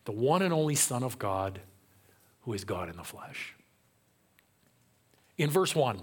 the 0.04 0.12
one 0.12 0.42
and 0.42 0.52
only 0.52 0.74
Son 0.74 1.02
of 1.02 1.18
God 1.18 1.61
who 2.42 2.52
is 2.52 2.64
God 2.64 2.88
in 2.88 2.96
the 2.96 3.04
flesh. 3.04 3.54
In 5.38 5.50
verse 5.50 5.74
1, 5.74 6.00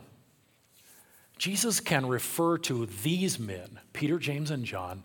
Jesus 1.38 1.80
can 1.80 2.06
refer 2.06 2.58
to 2.60 2.86
these 2.86 3.40
men, 3.40 3.80
Peter, 3.92 4.20
James, 4.20 4.52
and 4.52 4.64
John, 4.64 5.04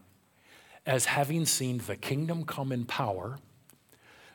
as 0.87 1.07
having 1.07 1.47
seen 1.47 1.79
the 1.79 1.97
kingdom 1.97 2.45
come 2.45 2.73
in 2.73 2.85
power 2.85 3.39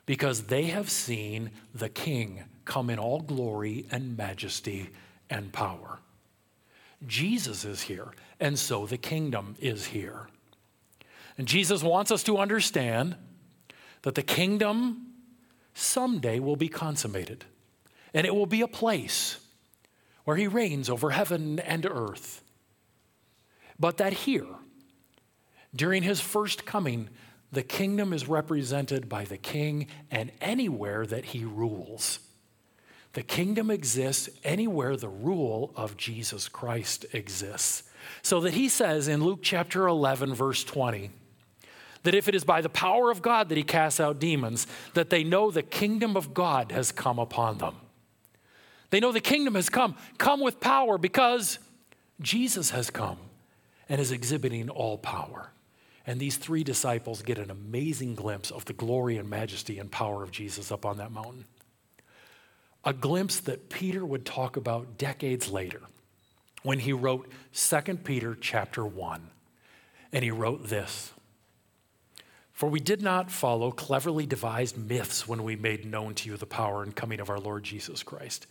because 0.06 0.44
they 0.44 0.64
have 0.64 0.90
seen 0.90 1.50
the 1.74 1.88
King 1.88 2.44
come 2.64 2.90
in 2.90 2.98
all 2.98 3.20
glory 3.20 3.86
and 3.90 4.16
majesty 4.16 4.90
and 5.30 5.52
power. 5.52 5.98
Jesus 7.06 7.64
is 7.64 7.82
here, 7.82 8.12
and 8.40 8.58
so 8.58 8.86
the 8.86 8.96
kingdom 8.96 9.56
is 9.60 9.86
here. 9.86 10.28
And 11.36 11.46
Jesus 11.46 11.82
wants 11.82 12.10
us 12.10 12.22
to 12.24 12.38
understand 12.38 13.16
that 14.02 14.14
the 14.14 14.22
kingdom 14.22 15.08
someday 15.74 16.38
will 16.38 16.56
be 16.56 16.68
consummated, 16.68 17.44
and 18.12 18.26
it 18.26 18.34
will 18.34 18.46
be 18.46 18.60
a 18.60 18.68
place 18.68 19.38
where 20.24 20.36
he 20.36 20.46
reigns 20.46 20.88
over 20.88 21.10
heaven 21.10 21.58
and 21.58 21.84
earth. 21.84 22.42
But 23.78 23.96
that 23.98 24.12
here, 24.12 24.46
during 25.74 26.02
his 26.02 26.20
first 26.20 26.64
coming, 26.64 27.10
the 27.54 27.62
kingdom 27.62 28.12
is 28.12 28.28
represented 28.28 29.08
by 29.08 29.24
the 29.24 29.36
king 29.36 29.86
and 30.10 30.30
anywhere 30.40 31.06
that 31.06 31.26
he 31.26 31.44
rules. 31.44 32.18
The 33.14 33.22
kingdom 33.22 33.70
exists 33.70 34.28
anywhere 34.42 34.96
the 34.96 35.08
rule 35.08 35.72
of 35.76 35.96
Jesus 35.96 36.48
Christ 36.48 37.06
exists. 37.12 37.84
So 38.22 38.40
that 38.40 38.54
he 38.54 38.68
says 38.68 39.08
in 39.08 39.22
Luke 39.24 39.40
chapter 39.42 39.86
11, 39.86 40.34
verse 40.34 40.64
20, 40.64 41.10
that 42.02 42.14
if 42.14 42.28
it 42.28 42.34
is 42.34 42.44
by 42.44 42.60
the 42.60 42.68
power 42.68 43.10
of 43.10 43.22
God 43.22 43.48
that 43.48 43.56
he 43.56 43.62
casts 43.62 44.00
out 44.00 44.18
demons, 44.18 44.66
that 44.92 45.10
they 45.10 45.24
know 45.24 45.50
the 45.50 45.62
kingdom 45.62 46.16
of 46.16 46.34
God 46.34 46.72
has 46.72 46.92
come 46.92 47.18
upon 47.18 47.58
them. 47.58 47.76
They 48.90 49.00
know 49.00 49.12
the 49.12 49.20
kingdom 49.20 49.54
has 49.54 49.70
come, 49.70 49.96
come 50.18 50.40
with 50.40 50.60
power 50.60 50.98
because 50.98 51.58
Jesus 52.20 52.70
has 52.70 52.90
come 52.90 53.18
and 53.88 54.00
is 54.00 54.12
exhibiting 54.12 54.68
all 54.68 54.98
power. 54.98 55.50
And 56.06 56.20
these 56.20 56.36
three 56.36 56.64
disciples 56.64 57.22
get 57.22 57.38
an 57.38 57.50
amazing 57.50 58.14
glimpse 58.14 58.50
of 58.50 58.64
the 58.66 58.72
glory 58.74 59.16
and 59.16 59.28
majesty 59.28 59.78
and 59.78 59.90
power 59.90 60.22
of 60.22 60.30
Jesus 60.30 60.70
up 60.70 60.84
on 60.84 60.98
that 60.98 61.12
mountain. 61.12 61.46
a 62.84 62.92
glimpse 62.92 63.40
that 63.40 63.70
Peter 63.70 64.04
would 64.04 64.26
talk 64.26 64.56
about 64.58 64.98
decades 64.98 65.50
later 65.50 65.80
when 66.62 66.80
he 66.80 66.92
wrote 66.92 67.30
2 67.54 67.80
Peter 67.98 68.36
chapter 68.38 68.84
1. 68.84 69.30
And 70.12 70.24
he 70.24 70.30
wrote 70.30 70.68
this 70.68 71.12
For 72.52 72.68
we 72.68 72.80
did 72.80 73.02
not 73.02 73.30
follow 73.30 73.70
cleverly 73.70 74.26
devised 74.26 74.76
myths 74.76 75.26
when 75.28 75.44
we 75.44 75.56
made 75.56 75.84
known 75.84 76.14
to 76.16 76.30
you 76.30 76.36
the 76.36 76.46
power 76.46 76.82
and 76.82 76.94
coming 76.94 77.20
of 77.20 77.30
our 77.30 77.40
Lord 77.40 77.64
Jesus 77.64 78.02
Christ, 78.02 78.46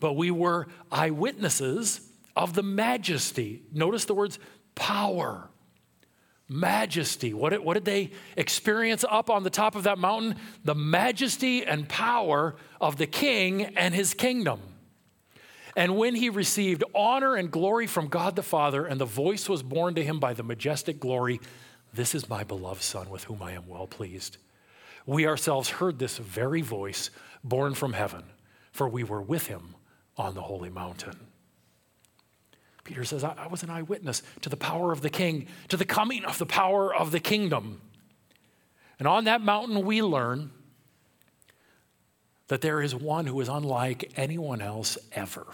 but 0.00 0.14
we 0.14 0.30
were 0.30 0.68
eyewitnesses 0.90 2.02
of 2.36 2.54
the 2.54 2.62
majesty. 2.62 3.62
Notice 3.72 4.04
the 4.04 4.14
words 4.14 4.38
power 4.74 5.48
majesty. 6.52 7.32
What 7.32 7.50
did, 7.50 7.60
what 7.60 7.74
did 7.74 7.84
they 7.84 8.10
experience 8.36 9.04
up 9.08 9.30
on 9.30 9.42
the 9.42 9.50
top 9.50 9.74
of 9.74 9.84
that 9.84 9.98
mountain? 9.98 10.36
The 10.64 10.74
majesty 10.74 11.64
and 11.64 11.88
power 11.88 12.56
of 12.80 12.96
the 12.96 13.06
king 13.06 13.64
and 13.76 13.94
his 13.94 14.14
kingdom. 14.14 14.60
And 15.76 15.96
when 15.96 16.14
he 16.14 16.28
received 16.28 16.84
honor 16.94 17.34
and 17.34 17.50
glory 17.50 17.86
from 17.86 18.08
God 18.08 18.36
the 18.36 18.42
Father, 18.42 18.84
and 18.84 19.00
the 19.00 19.06
voice 19.06 19.48
was 19.48 19.62
borne 19.62 19.94
to 19.94 20.04
him 20.04 20.20
by 20.20 20.34
the 20.34 20.42
majestic 20.42 21.00
glory, 21.00 21.40
This 21.94 22.14
is 22.14 22.28
my 22.28 22.44
beloved 22.44 22.82
Son 22.82 23.08
with 23.08 23.24
whom 23.24 23.42
I 23.42 23.52
am 23.52 23.66
well 23.66 23.86
pleased. 23.86 24.36
We 25.06 25.26
ourselves 25.26 25.68
heard 25.68 25.98
this 25.98 26.18
very 26.18 26.60
voice 26.60 27.10
born 27.42 27.74
from 27.74 27.94
heaven, 27.94 28.22
for 28.70 28.88
we 28.88 29.02
were 29.02 29.22
with 29.22 29.46
him 29.46 29.74
on 30.16 30.34
the 30.34 30.42
holy 30.42 30.70
mountain. 30.70 31.31
Peter 32.84 33.04
says, 33.04 33.22
I, 33.22 33.46
was 33.46 33.62
an 33.62 33.70
eyewitness 33.70 34.22
to 34.40 34.48
the 34.48 34.56
power 34.56 34.92
of 34.92 35.02
the 35.02 35.10
king, 35.10 35.46
to 35.68 35.76
the 35.76 35.84
coming 35.84 36.24
of 36.24 36.38
the 36.38 36.46
power 36.46 36.94
of 36.94 37.12
the 37.12 37.20
kingdom. 37.20 37.80
And 38.98 39.06
on 39.06 39.24
that 39.24 39.40
mountain, 39.40 39.84
we 39.84 40.02
learn 40.02 40.50
that 42.48 42.60
there 42.60 42.82
is 42.82 42.94
one 42.94 43.26
who 43.26 43.40
is 43.40 43.48
unlike 43.48 44.12
anyone 44.16 44.60
else 44.60 44.98
ever. 45.12 45.46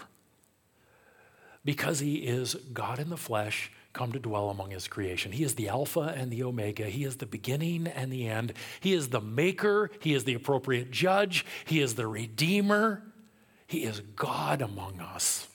Because 1.63 1.99
he 1.99 2.15
is 2.15 2.55
God 2.73 2.99
in 2.99 3.09
the 3.09 3.17
flesh, 3.17 3.71
come 3.93 4.11
to 4.11 4.19
dwell 4.19 4.49
among 4.49 4.71
his 4.71 4.87
creation. 4.87 5.31
He 5.31 5.43
is 5.43 5.55
the 5.55 5.69
Alpha 5.69 6.13
and 6.15 6.31
the 6.31 6.43
Omega. 6.43 6.85
He 6.85 7.03
is 7.03 7.17
the 7.17 7.25
beginning 7.25 7.87
and 7.87 8.11
the 8.11 8.27
end. 8.27 8.53
He 8.79 8.93
is 8.93 9.09
the 9.09 9.21
maker. 9.21 9.91
He 9.99 10.13
is 10.13 10.23
the 10.23 10.33
appropriate 10.33 10.91
judge. 10.91 11.45
He 11.65 11.79
is 11.79 11.95
the 11.95 12.07
redeemer. 12.07 13.03
He 13.67 13.83
is 13.83 14.01
God 14.15 14.61
among 14.61 14.99
us. 14.99 15.47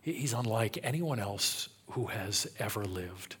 He's 0.00 0.32
unlike 0.32 0.78
anyone 0.82 1.20
else 1.20 1.68
who 1.90 2.06
has 2.06 2.46
ever 2.58 2.84
lived. 2.84 3.36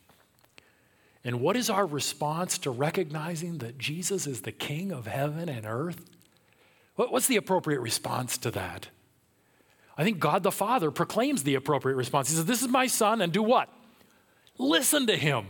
And 1.24 1.40
what 1.40 1.56
is 1.56 1.68
our 1.68 1.86
response 1.86 2.58
to 2.58 2.70
recognizing 2.70 3.58
that 3.58 3.78
Jesus 3.78 4.26
is 4.26 4.42
the 4.42 4.52
King 4.52 4.90
of 4.92 5.06
heaven 5.06 5.48
and 5.48 5.66
earth? 5.66 6.04
What's 6.96 7.26
the 7.26 7.36
appropriate 7.36 7.80
response 7.80 8.38
to 8.38 8.50
that? 8.52 8.88
I 9.96 10.04
think 10.04 10.18
God 10.18 10.42
the 10.42 10.52
Father 10.52 10.90
proclaims 10.90 11.42
the 11.42 11.54
appropriate 11.54 11.96
response. 11.96 12.30
He 12.30 12.36
says, 12.36 12.46
This 12.46 12.62
is 12.62 12.68
my 12.68 12.86
son, 12.86 13.20
and 13.20 13.32
do 13.32 13.42
what? 13.42 13.68
Listen 14.56 15.06
to 15.06 15.16
him. 15.16 15.46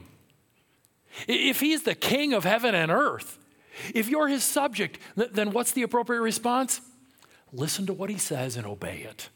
If 1.26 1.60
he's 1.60 1.82
the 1.82 1.94
King 1.94 2.32
of 2.32 2.44
heaven 2.44 2.74
and 2.74 2.90
earth, 2.90 3.38
if 3.94 4.08
you're 4.08 4.28
his 4.28 4.44
subject, 4.44 4.98
then 5.16 5.52
what's 5.52 5.72
the 5.72 5.82
appropriate 5.82 6.20
response? 6.20 6.80
Listen 7.52 7.86
to 7.86 7.92
what 7.92 8.10
he 8.10 8.18
says 8.18 8.56
and 8.56 8.66
obey 8.66 8.98
it. 8.98 9.28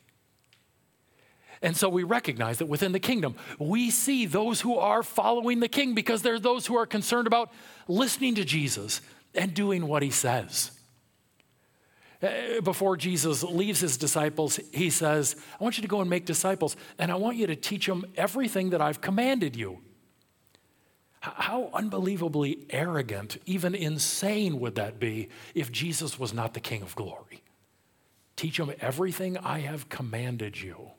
And 1.64 1.74
so 1.74 1.88
we 1.88 2.03
recognize 2.03 2.59
that 2.59 2.66
within 2.66 2.92
the 2.92 3.00
kingdom, 3.00 3.37
we 3.59 3.90
see 3.90 4.27
those 4.27 4.61
who 4.61 4.77
are 4.77 5.03
following 5.03 5.61
the 5.61 5.68
king 5.68 5.94
because 5.94 6.20
they're 6.20 6.38
those 6.38 6.66
who 6.66 6.77
are 6.77 6.85
concerned 6.85 7.27
about 7.27 7.50
listening 7.88 8.35
to 8.35 8.44
Jesus 8.44 9.00
and 9.35 9.55
doing 9.55 9.88
what 9.88 10.03
he 10.03 10.11
says. 10.11 10.72
Uh, 12.22 12.61
before 12.62 12.98
Jesus 12.98 13.42
leaves 13.42 13.81
his 13.81 13.96
disciples, 13.96 14.61
he 14.74 14.90
says, 14.90 15.37
I 15.59 15.64
want 15.64 15.79
you 15.79 15.83
to 15.83 15.88
go 15.88 16.03
and 16.03 16.11
make 16.11 16.27
disciples, 16.27 16.77
and 16.98 17.11
I 17.11 17.14
want 17.14 17.38
you 17.38 17.46
to 17.46 17.57
teach 17.57 17.87
them 17.87 18.05
everything 18.14 18.70
that 18.70 18.83
I've 18.83 19.00
commanded 19.00 19.57
you. 19.57 19.79
How 21.20 21.70
unbelievably 21.72 22.66
arrogant, 22.68 23.38
even 23.46 23.74
insane 23.74 24.61
would 24.61 24.74
that 24.74 25.00
be 25.00 25.31
if 25.55 25.72
Jesus 25.72 26.18
was 26.18 26.35
not 26.35 26.53
the 26.53 26.61
King 26.61 26.83
of 26.83 26.94
glory? 26.94 27.42
Teach 28.37 28.59
them 28.59 28.70
everything 28.83 29.38
I 29.38 29.61
have 29.61 29.88
commanded 29.88 30.61
you. 30.61 30.90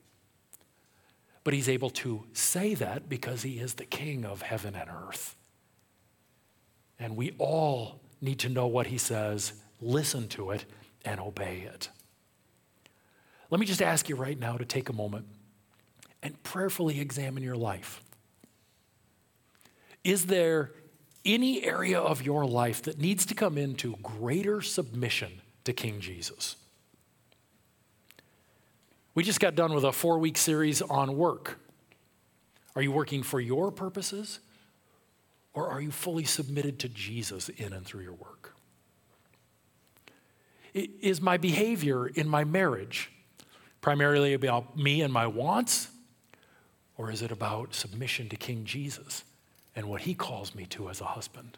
But 1.45 1.53
he's 1.53 1.69
able 1.69 1.91
to 1.91 2.25
say 2.33 2.73
that 2.73 3.07
because 3.07 3.43
he 3.43 3.59
is 3.59 3.75
the 3.75 3.85
king 3.85 4.25
of 4.25 4.41
heaven 4.41 4.75
and 4.75 4.89
earth. 4.89 5.37
And 6.99 7.15
we 7.15 7.33
all 7.37 8.01
need 8.19 8.39
to 8.39 8.49
know 8.49 8.67
what 8.67 8.87
he 8.87 8.97
says, 8.97 9.53
listen 9.79 10.27
to 10.29 10.51
it, 10.51 10.65
and 11.05 11.19
obey 11.19 11.59
it. 11.71 11.89
Let 13.51 13.59
me 13.59 13.67
just 13.67 13.81
ask 13.81 14.09
you 14.09 14.15
right 14.15 14.39
now 14.39 14.57
to 14.57 14.65
take 14.65 14.89
a 14.89 14.93
moment 14.93 15.27
and 16.23 16.41
prayerfully 16.41 16.99
examine 16.99 17.43
your 17.43 17.55
life. 17.55 18.01
Is 20.03 20.25
there 20.25 20.71
any 21.23 21.63
area 21.63 21.99
of 21.99 22.23
your 22.23 22.45
life 22.45 22.81
that 22.83 22.99
needs 22.99 23.25
to 23.27 23.35
come 23.35 23.57
into 23.57 23.97
greater 24.01 24.61
submission 24.61 25.41
to 25.63 25.73
King 25.73 25.99
Jesus? 25.99 26.55
We 29.15 29.23
just 29.23 29.39
got 29.39 29.55
done 29.55 29.73
with 29.73 29.85
a 29.85 29.93
four 29.93 30.19
week 30.19 30.37
series 30.37 30.81
on 30.81 31.17
work. 31.17 31.57
Are 32.75 32.81
you 32.81 32.91
working 32.91 33.23
for 33.23 33.39
your 33.39 33.71
purposes 33.71 34.39
or 35.53 35.69
are 35.69 35.79
you 35.79 35.89
fully 35.89 36.25
submitted 36.25 36.79
to 36.79 36.89
Jesus 36.89 37.47
in 37.47 37.71
and 37.71 37.85
through 37.85 38.03
your 38.03 38.13
work? 38.13 38.53
Is 40.73 41.21
my 41.21 41.37
behavior 41.37 42.05
in 42.05 42.27
my 42.27 42.43
marriage 42.43 43.09
primarily 43.79 44.33
about 44.33 44.77
me 44.77 45.01
and 45.01 45.13
my 45.13 45.25
wants, 45.25 45.89
or 46.97 47.09
is 47.09 47.21
it 47.21 47.31
about 47.31 47.73
submission 47.73 48.27
to 48.27 48.35
King 48.35 48.65
Jesus 48.65 49.23
and 49.75 49.85
what 49.85 50.01
he 50.01 50.13
calls 50.13 50.53
me 50.53 50.65
to 50.65 50.89
as 50.89 50.99
a 50.99 51.05
husband? 51.05 51.57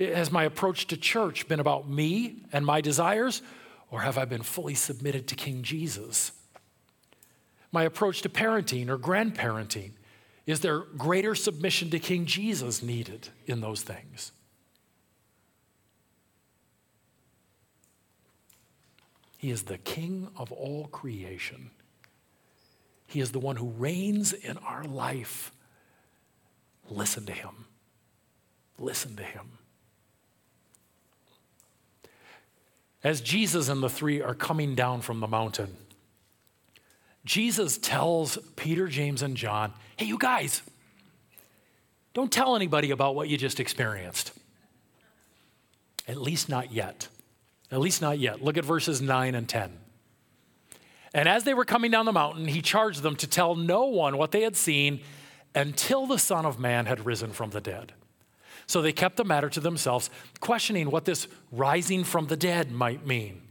Has 0.00 0.32
my 0.32 0.42
approach 0.42 0.88
to 0.88 0.96
church 0.96 1.46
been 1.46 1.60
about 1.60 1.88
me 1.88 2.42
and 2.52 2.66
my 2.66 2.80
desires, 2.80 3.42
or 3.90 4.00
have 4.00 4.16
I 4.16 4.24
been 4.24 4.42
fully 4.42 4.74
submitted 4.74 5.26
to 5.28 5.34
King 5.34 5.62
Jesus? 5.62 6.32
My 7.72 7.84
approach 7.84 8.22
to 8.22 8.28
parenting 8.28 8.88
or 8.88 8.98
grandparenting, 8.98 9.92
is 10.46 10.60
there 10.60 10.80
greater 10.80 11.34
submission 11.34 11.90
to 11.90 11.98
King 11.98 12.26
Jesus 12.26 12.82
needed 12.82 13.28
in 13.46 13.60
those 13.60 13.82
things? 13.82 14.32
He 19.38 19.50
is 19.50 19.62
the 19.62 19.78
King 19.78 20.28
of 20.36 20.52
all 20.52 20.86
creation. 20.88 21.70
He 23.06 23.20
is 23.20 23.32
the 23.32 23.38
one 23.38 23.56
who 23.56 23.70
reigns 23.70 24.32
in 24.32 24.58
our 24.58 24.84
life. 24.84 25.50
Listen 26.90 27.24
to 27.26 27.32
him. 27.32 27.64
Listen 28.78 29.16
to 29.16 29.22
him. 29.22 29.59
As 33.02 33.20
Jesus 33.20 33.68
and 33.68 33.82
the 33.82 33.88
three 33.88 34.20
are 34.20 34.34
coming 34.34 34.74
down 34.74 35.00
from 35.00 35.20
the 35.20 35.26
mountain, 35.26 35.76
Jesus 37.24 37.78
tells 37.78 38.38
Peter, 38.56 38.88
James, 38.88 39.22
and 39.22 39.36
John, 39.36 39.72
hey, 39.96 40.06
you 40.06 40.18
guys, 40.18 40.62
don't 42.12 42.32
tell 42.32 42.56
anybody 42.56 42.90
about 42.90 43.14
what 43.14 43.28
you 43.28 43.36
just 43.36 43.60
experienced. 43.60 44.32
At 46.08 46.16
least 46.16 46.48
not 46.48 46.72
yet. 46.72 47.08
At 47.70 47.80
least 47.80 48.02
not 48.02 48.18
yet. 48.18 48.42
Look 48.42 48.56
at 48.56 48.64
verses 48.64 49.00
9 49.00 49.34
and 49.34 49.48
10. 49.48 49.70
And 51.14 51.28
as 51.28 51.44
they 51.44 51.54
were 51.54 51.64
coming 51.64 51.90
down 51.90 52.06
the 52.06 52.12
mountain, 52.12 52.46
he 52.46 52.62
charged 52.62 53.02
them 53.02 53.16
to 53.16 53.26
tell 53.26 53.54
no 53.54 53.84
one 53.84 54.16
what 54.16 54.32
they 54.32 54.42
had 54.42 54.56
seen 54.56 55.00
until 55.54 56.06
the 56.06 56.18
Son 56.18 56.46
of 56.46 56.58
Man 56.58 56.86
had 56.86 57.06
risen 57.06 57.32
from 57.32 57.50
the 57.50 57.60
dead. 57.60 57.92
So 58.70 58.80
they 58.80 58.92
kept 58.92 59.16
the 59.16 59.24
matter 59.24 59.48
to 59.48 59.58
themselves, 59.58 60.10
questioning 60.38 60.92
what 60.92 61.04
this 61.04 61.26
rising 61.50 62.04
from 62.04 62.28
the 62.28 62.36
dead 62.36 62.70
might 62.70 63.04
mean. 63.04 63.42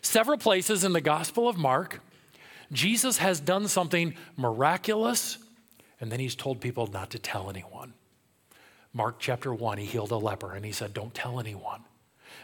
Several 0.00 0.38
places 0.38 0.84
in 0.84 0.94
the 0.94 1.02
Gospel 1.02 1.50
of 1.50 1.58
Mark, 1.58 2.00
Jesus 2.72 3.18
has 3.18 3.40
done 3.40 3.68
something 3.68 4.14
miraculous, 4.38 5.36
and 6.00 6.10
then 6.10 6.18
he's 6.18 6.34
told 6.34 6.62
people 6.62 6.86
not 6.86 7.10
to 7.10 7.18
tell 7.18 7.50
anyone. 7.50 7.92
Mark 8.94 9.16
chapter 9.18 9.52
1, 9.52 9.76
he 9.76 9.84
healed 9.84 10.12
a 10.12 10.16
leper, 10.16 10.54
and 10.54 10.64
he 10.64 10.72
said, 10.72 10.94
Don't 10.94 11.12
tell 11.12 11.38
anyone. 11.38 11.84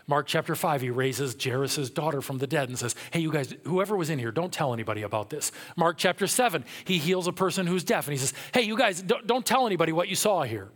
Mark 0.06 0.26
chapter 0.26 0.54
5, 0.54 0.82
he 0.82 0.90
raises 0.90 1.34
Jairus' 1.42 1.88
daughter 1.88 2.20
from 2.20 2.36
the 2.36 2.46
dead 2.46 2.68
and 2.68 2.78
says, 2.78 2.94
Hey, 3.12 3.20
you 3.20 3.32
guys, 3.32 3.54
whoever 3.64 3.96
was 3.96 4.10
in 4.10 4.18
here, 4.18 4.30
don't 4.30 4.52
tell 4.52 4.74
anybody 4.74 5.00
about 5.00 5.30
this. 5.30 5.52
Mark 5.74 5.96
chapter 5.96 6.26
7, 6.26 6.66
he 6.84 6.98
heals 6.98 7.26
a 7.26 7.32
person 7.32 7.66
who's 7.66 7.82
deaf 7.82 8.08
and 8.08 8.12
he 8.12 8.18
says, 8.18 8.34
Hey, 8.52 8.60
you 8.60 8.76
guys, 8.76 9.00
don't, 9.00 9.26
don't 9.26 9.46
tell 9.46 9.66
anybody 9.66 9.92
what 9.92 10.08
you 10.08 10.16
saw 10.16 10.42
here. 10.42 10.68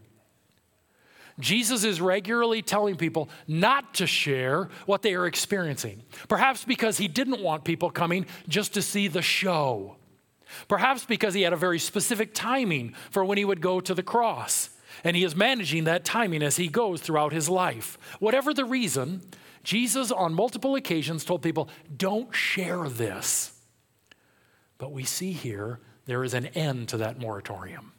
Jesus 1.40 1.85
is 1.85 2.00
regularly 2.00 2.62
telling 2.62 2.96
people 2.96 3.29
not 3.46 3.94
to 3.94 4.07
share 4.07 4.68
what 4.87 5.03
they 5.03 5.14
are 5.14 5.26
experiencing. 5.26 6.03
Perhaps 6.29 6.64
because 6.64 6.98
he 6.98 7.09
didn't 7.09 7.42
want 7.42 7.64
people 7.64 7.90
coming 7.90 8.26
just 8.48 8.74
to 8.74 8.83
see 8.83 9.09
the 9.09 9.22
show. 9.22 9.96
Perhaps 10.68 11.05
because 11.05 11.35
he 11.35 11.42
had 11.42 11.53
a 11.53 11.57
very 11.57 11.79
specific 11.79 12.35
timing 12.35 12.94
for 13.11 13.24
when 13.24 13.38
he 13.38 13.44
would 13.44 13.61
go 13.61 13.81
to 13.81 13.94
the 13.94 14.03
cross. 14.03 14.70
And 15.05 15.16
he 15.16 15.24
is 15.24 15.37
managing 15.37 15.85
that 15.85 16.05
timing 16.05 16.42
as 16.42 16.57
he 16.57 16.68
goes 16.68 17.00
throughout 17.00 17.33
his 17.33 17.48
life. 17.48 17.96
Whatever 18.18 18.53
the 18.53 18.64
reason, 18.64 19.22
Jesus, 19.62 20.11
on 20.11 20.35
multiple 20.35 20.74
occasions, 20.74 21.24
told 21.24 21.42
people, 21.42 21.68
don't 21.96 22.35
share 22.35 22.88
this. 22.88 23.53
But 24.79 24.92
we 24.92 25.05
see 25.05 25.33
here 25.33 25.81
there 26.07 26.24
is 26.24 26.35
an 26.35 26.46
end 26.46 26.88
to 26.88 26.96
that 26.98 27.18
moratorium. 27.18 27.92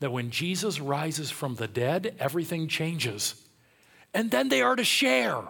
That 0.00 0.12
when 0.12 0.30
Jesus 0.30 0.80
rises 0.80 1.30
from 1.30 1.54
the 1.54 1.68
dead, 1.68 2.16
everything 2.18 2.68
changes. 2.68 3.34
And 4.12 4.30
then 4.30 4.48
they 4.48 4.62
are 4.62 4.76
to 4.76 4.84
share. 4.84 5.42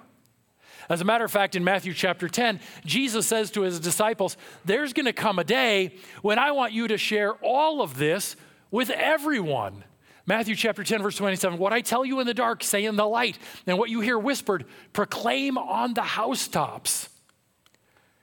As 0.89 1.01
a 1.01 1.05
matter 1.05 1.25
of 1.25 1.31
fact, 1.31 1.55
in 1.55 1.63
Matthew 1.63 1.95
chapter 1.95 2.29
10, 2.29 2.59
Jesus 2.85 3.27
says 3.27 3.53
to 3.53 3.63
his 3.63 3.79
disciples, 3.79 4.37
There's 4.65 4.93
going 4.93 5.07
to 5.07 5.13
come 5.13 5.39
a 5.39 5.45
day 5.45 5.95
when 6.21 6.39
I 6.39 6.51
want 6.51 6.73
you 6.73 6.89
to 6.89 6.99
share 6.99 7.35
all 7.35 7.81
of 7.81 7.97
this 7.97 8.35
with 8.73 8.91
everyone. 8.91 9.85
Matthew 10.27 10.55
chapter 10.57 10.83
10, 10.85 11.03
verse 11.03 11.17
27 11.17 11.59
What 11.59 11.73
I 11.73 11.81
tell 11.81 12.05
you 12.05 12.19
in 12.21 12.27
the 12.27 12.35
dark, 12.35 12.65
say 12.65 12.85
in 12.85 12.97
the 12.97 13.07
light, 13.07 13.39
and 13.67 13.79
what 13.79 13.89
you 13.89 14.01
hear 14.01 14.19
whispered, 14.19 14.65
proclaim 14.93 15.57
on 15.57 15.95
the 15.95 16.03
housetops. 16.03 17.09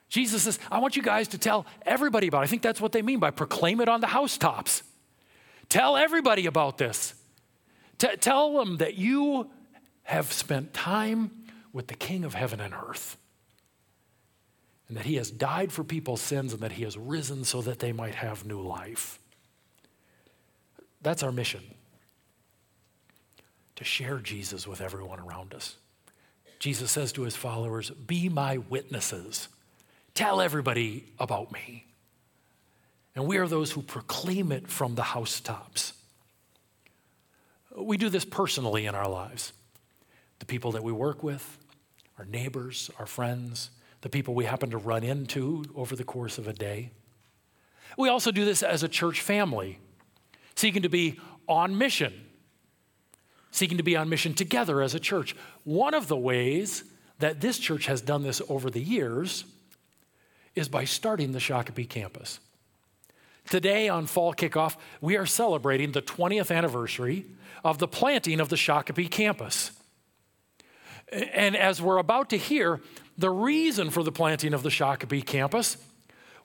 Jesus 0.09 0.43
says, 0.43 0.59
I 0.71 0.79
want 0.79 0.95
you 0.95 1.01
guys 1.01 1.29
to 1.29 1.37
tell 1.37 1.65
everybody 1.85 2.27
about 2.27 2.41
it. 2.41 2.43
I 2.43 2.47
think 2.47 2.61
that's 2.61 2.79
what 2.79 2.91
they 2.91 3.01
mean 3.01 3.19
by 3.19 3.31
proclaim 3.31 3.81
it 3.81 3.89
on 3.89 4.01
the 4.01 4.07
housetops. 4.07 4.83
Tell 5.69 5.97
everybody 5.97 6.45
about 6.45 6.77
this. 6.77 7.13
T- 7.97 8.15
tell 8.17 8.57
them 8.57 8.77
that 8.77 8.95
you 8.95 9.49
have 10.03 10.31
spent 10.31 10.73
time 10.73 11.31
with 11.73 11.87
the 11.87 11.95
King 11.95 12.23
of 12.23 12.33
heaven 12.33 12.59
and 12.59 12.73
earth. 12.73 13.17
And 14.87 14.95
that 14.95 15.05
he 15.05 15.15
has 15.15 15.29
died 15.29 15.71
for 15.71 15.83
people's 15.83 16.21
sins 16.21 16.53
and 16.53 16.61
that 16.61 16.71
he 16.71 16.83
has 16.83 16.97
risen 16.97 17.43
so 17.43 17.61
that 17.61 17.79
they 17.79 17.91
might 17.91 18.15
have 18.15 18.45
new 18.45 18.61
life. 18.61 19.19
That's 21.01 21.23
our 21.23 21.31
mission 21.31 21.61
to 23.75 23.83
share 23.83 24.17
Jesus 24.17 24.67
with 24.67 24.81
everyone 24.81 25.19
around 25.19 25.53
us. 25.53 25.75
Jesus 26.59 26.89
says 26.89 27.11
to 27.13 27.23
his 27.23 27.35
followers, 27.35 27.91
Be 27.91 28.29
my 28.29 28.57
witnesses. 28.57 29.49
Tell 30.13 30.41
everybody 30.41 31.05
about 31.19 31.51
me. 31.51 31.86
And 33.17 33.25
we 33.25 33.37
are 33.37 33.47
those 33.47 33.71
who 33.71 33.81
proclaim 33.81 34.51
it 34.51 34.67
from 34.67 34.93
the 34.93 35.01
housetops. 35.01 35.93
We 37.75 37.97
do 37.97 38.09
this 38.09 38.23
personally 38.23 38.85
in 38.85 38.93
our 38.93 39.09
lives. 39.09 39.53
The 40.37 40.45
people 40.45 40.73
that 40.73 40.83
we 40.83 40.91
work 40.91 41.23
with, 41.23 41.57
our 42.19 42.25
neighbors, 42.25 42.91
our 42.99 43.07
friends, 43.07 43.71
the 44.01 44.09
people 44.09 44.35
we 44.35 44.45
happen 44.45 44.69
to 44.69 44.77
run 44.77 45.03
into 45.03 45.65
over 45.73 45.95
the 45.95 46.03
course 46.03 46.37
of 46.37 46.47
a 46.47 46.53
day. 46.53 46.91
We 47.97 48.07
also 48.07 48.29
do 48.29 48.45
this 48.45 48.61
as 48.61 48.83
a 48.83 48.87
church 48.87 49.19
family, 49.21 49.79
seeking 50.53 50.83
to 50.83 50.89
be 50.89 51.19
on 51.47 51.75
mission, 51.75 52.13
seeking 53.49 53.77
to 53.77 53.83
be 53.83 53.95
on 53.95 54.09
mission 54.09 54.35
together 54.35 54.79
as 54.79 54.93
a 54.93 54.99
church. 54.99 55.35
One 55.63 55.95
of 55.95 56.07
the 56.07 56.17
ways 56.17 56.83
that 57.17 57.41
this 57.41 57.57
church 57.57 57.87
has 57.87 57.99
done 57.99 58.21
this 58.21 58.43
over 58.47 58.69
the 58.69 58.79
years 58.79 59.43
is 60.53 60.69
by 60.69 60.85
starting 60.85 61.31
the 61.31 61.39
Shakopee 61.39 61.89
campus. 61.89 62.39
Today, 63.49 63.87
on 63.89 64.07
fall 64.07 64.33
kickoff, 64.33 64.75
we 65.01 65.15
are 65.17 65.25
celebrating 65.25 65.91
the 65.91 66.01
20th 66.01 66.55
anniversary 66.55 67.25
of 67.63 67.77
the 67.77 67.87
planting 67.87 68.39
of 68.39 68.49
the 68.49 68.55
Shakopee 68.55 69.09
campus. 69.09 69.71
And 71.11 71.55
as 71.55 71.81
we're 71.81 71.97
about 71.97 72.29
to 72.31 72.37
hear, 72.37 72.81
the 73.17 73.29
reason 73.29 73.89
for 73.89 74.03
the 74.03 74.11
planting 74.11 74.53
of 74.53 74.63
the 74.63 74.69
Shakopee 74.69 75.25
campus 75.25 75.77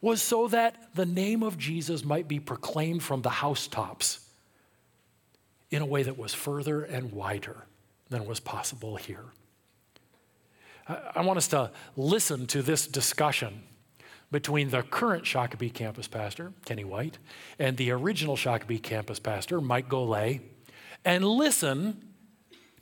was 0.00 0.22
so 0.22 0.48
that 0.48 0.94
the 0.94 1.06
name 1.06 1.42
of 1.42 1.58
Jesus 1.58 2.04
might 2.04 2.28
be 2.28 2.40
proclaimed 2.40 3.02
from 3.02 3.22
the 3.22 3.30
housetops 3.30 4.20
in 5.70 5.82
a 5.82 5.86
way 5.86 6.02
that 6.02 6.18
was 6.18 6.34
further 6.34 6.82
and 6.82 7.12
wider 7.12 7.66
than 8.10 8.26
was 8.26 8.40
possible 8.40 8.96
here. 8.96 9.24
I 10.86 11.22
want 11.22 11.38
us 11.38 11.48
to 11.48 11.70
listen 11.96 12.46
to 12.48 12.62
this 12.62 12.86
discussion 12.86 13.62
between 14.32 14.70
the 14.70 14.82
current 14.82 15.24
Shakopee 15.24 15.72
campus 15.72 16.08
pastor, 16.08 16.52
Kenny 16.64 16.84
White, 16.84 17.18
and 17.58 17.76
the 17.76 17.92
original 17.92 18.34
Shakopee 18.34 18.82
campus 18.82 19.20
pastor, 19.20 19.60
Mike 19.60 19.88
Golay, 19.88 20.40
and 21.04 21.24
listen 21.24 22.02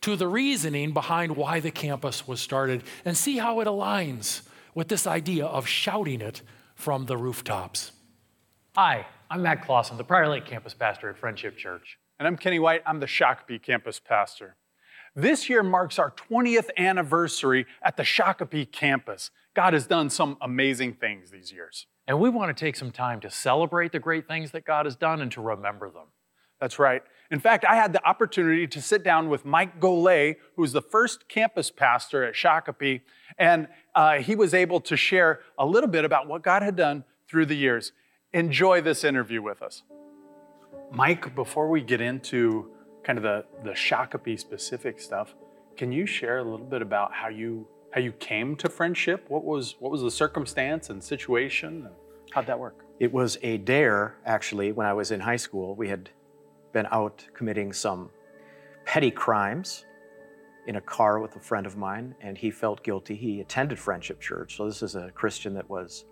to 0.00 0.16
the 0.16 0.28
reasoning 0.28 0.92
behind 0.92 1.36
why 1.36 1.60
the 1.60 1.70
campus 1.70 2.26
was 2.26 2.40
started 2.40 2.82
and 3.04 3.16
see 3.16 3.38
how 3.38 3.60
it 3.60 3.66
aligns 3.66 4.42
with 4.74 4.88
this 4.88 5.06
idea 5.06 5.44
of 5.44 5.66
shouting 5.66 6.20
it 6.20 6.40
from 6.74 7.06
the 7.06 7.16
rooftops. 7.16 7.92
Hi, 8.76 9.06
I'm 9.28 9.42
Matt 9.42 9.66
Clausen, 9.66 9.98
the 9.98 10.04
Prior 10.04 10.28
Lake 10.28 10.46
campus 10.46 10.72
pastor 10.72 11.10
at 11.10 11.18
Friendship 11.18 11.58
Church. 11.58 11.98
And 12.18 12.26
I'm 12.28 12.36
Kenny 12.36 12.60
White, 12.60 12.82
I'm 12.86 13.00
the 13.00 13.06
Shakopee 13.06 13.62
campus 13.62 13.98
pastor. 13.98 14.54
This 15.14 15.48
year 15.48 15.62
marks 15.62 15.98
our 15.98 16.12
20th 16.12 16.70
anniversary 16.78 17.66
at 17.82 17.96
the 17.96 18.04
Shakopee 18.04 18.70
campus. 18.70 19.30
God 19.54 19.72
has 19.72 19.86
done 19.86 20.08
some 20.10 20.36
amazing 20.40 20.94
things 20.94 21.30
these 21.30 21.52
years. 21.52 21.86
And 22.06 22.20
we 22.20 22.30
want 22.30 22.56
to 22.56 22.64
take 22.64 22.76
some 22.76 22.90
time 22.90 23.20
to 23.20 23.30
celebrate 23.30 23.92
the 23.92 23.98
great 23.98 24.28
things 24.28 24.52
that 24.52 24.64
God 24.64 24.86
has 24.86 24.96
done 24.96 25.20
and 25.20 25.30
to 25.32 25.40
remember 25.40 25.90
them. 25.90 26.06
That's 26.60 26.78
right. 26.78 27.02
In 27.30 27.40
fact, 27.40 27.64
I 27.64 27.74
had 27.74 27.92
the 27.92 28.06
opportunity 28.06 28.66
to 28.66 28.82
sit 28.82 29.02
down 29.02 29.28
with 29.28 29.44
Mike 29.44 29.80
Golay, 29.80 30.36
who 30.56 30.62
was 30.62 30.72
the 30.72 30.82
first 30.82 31.28
campus 31.28 31.70
pastor 31.70 32.22
at 32.22 32.34
Shakopee, 32.34 33.00
and 33.38 33.66
uh, 33.94 34.18
he 34.18 34.34
was 34.34 34.52
able 34.52 34.80
to 34.82 34.96
share 34.96 35.40
a 35.58 35.64
little 35.64 35.88
bit 35.88 36.04
about 36.04 36.28
what 36.28 36.42
God 36.42 36.62
had 36.62 36.76
done 36.76 37.04
through 37.28 37.46
the 37.46 37.56
years. 37.56 37.92
Enjoy 38.32 38.80
this 38.80 39.04
interview 39.04 39.40
with 39.40 39.62
us. 39.62 39.82
Mike, 40.92 41.34
before 41.34 41.68
we 41.68 41.80
get 41.80 42.00
into 42.00 42.70
kind 43.02 43.18
of 43.18 43.22
the, 43.22 43.44
the 43.64 43.70
Shakopee 43.70 44.38
specific 44.38 45.00
stuff, 45.00 45.34
can 45.76 45.92
you 45.92 46.06
share 46.06 46.38
a 46.38 46.44
little 46.44 46.66
bit 46.66 46.82
about 46.82 47.12
how 47.12 47.28
you 47.28 47.66
how 47.92 48.00
you 48.00 48.12
came 48.12 48.54
to 48.56 48.68
friendship? 48.68 49.24
What 49.28 49.44
was 49.44 49.76
what 49.80 49.90
was 49.90 50.02
the 50.02 50.10
circumstance 50.10 50.90
and 50.90 51.02
situation? 51.02 51.86
And 51.86 51.94
how'd 52.30 52.46
that 52.46 52.58
work? 52.58 52.84
It 52.98 53.12
was 53.12 53.38
a 53.42 53.58
dare, 53.58 54.16
actually, 54.26 54.72
when 54.72 54.86
I 54.86 54.92
was 54.92 55.10
in 55.10 55.20
high 55.20 55.36
school. 55.36 55.74
We 55.74 55.88
had 55.88 56.10
been 56.72 56.86
out 56.90 57.24
committing 57.34 57.72
some 57.72 58.10
petty 58.84 59.10
crimes 59.10 59.86
in 60.66 60.76
a 60.76 60.80
car 60.80 61.18
with 61.18 61.34
a 61.36 61.40
friend 61.40 61.66
of 61.66 61.76
mine, 61.76 62.14
and 62.20 62.36
he 62.36 62.50
felt 62.50 62.84
guilty. 62.84 63.16
He 63.16 63.40
attended 63.40 63.78
Friendship 63.78 64.20
Church, 64.20 64.56
so 64.56 64.66
this 64.66 64.82
is 64.82 64.94
a 64.94 65.10
Christian 65.12 65.54
that 65.54 65.68
was 65.68 66.04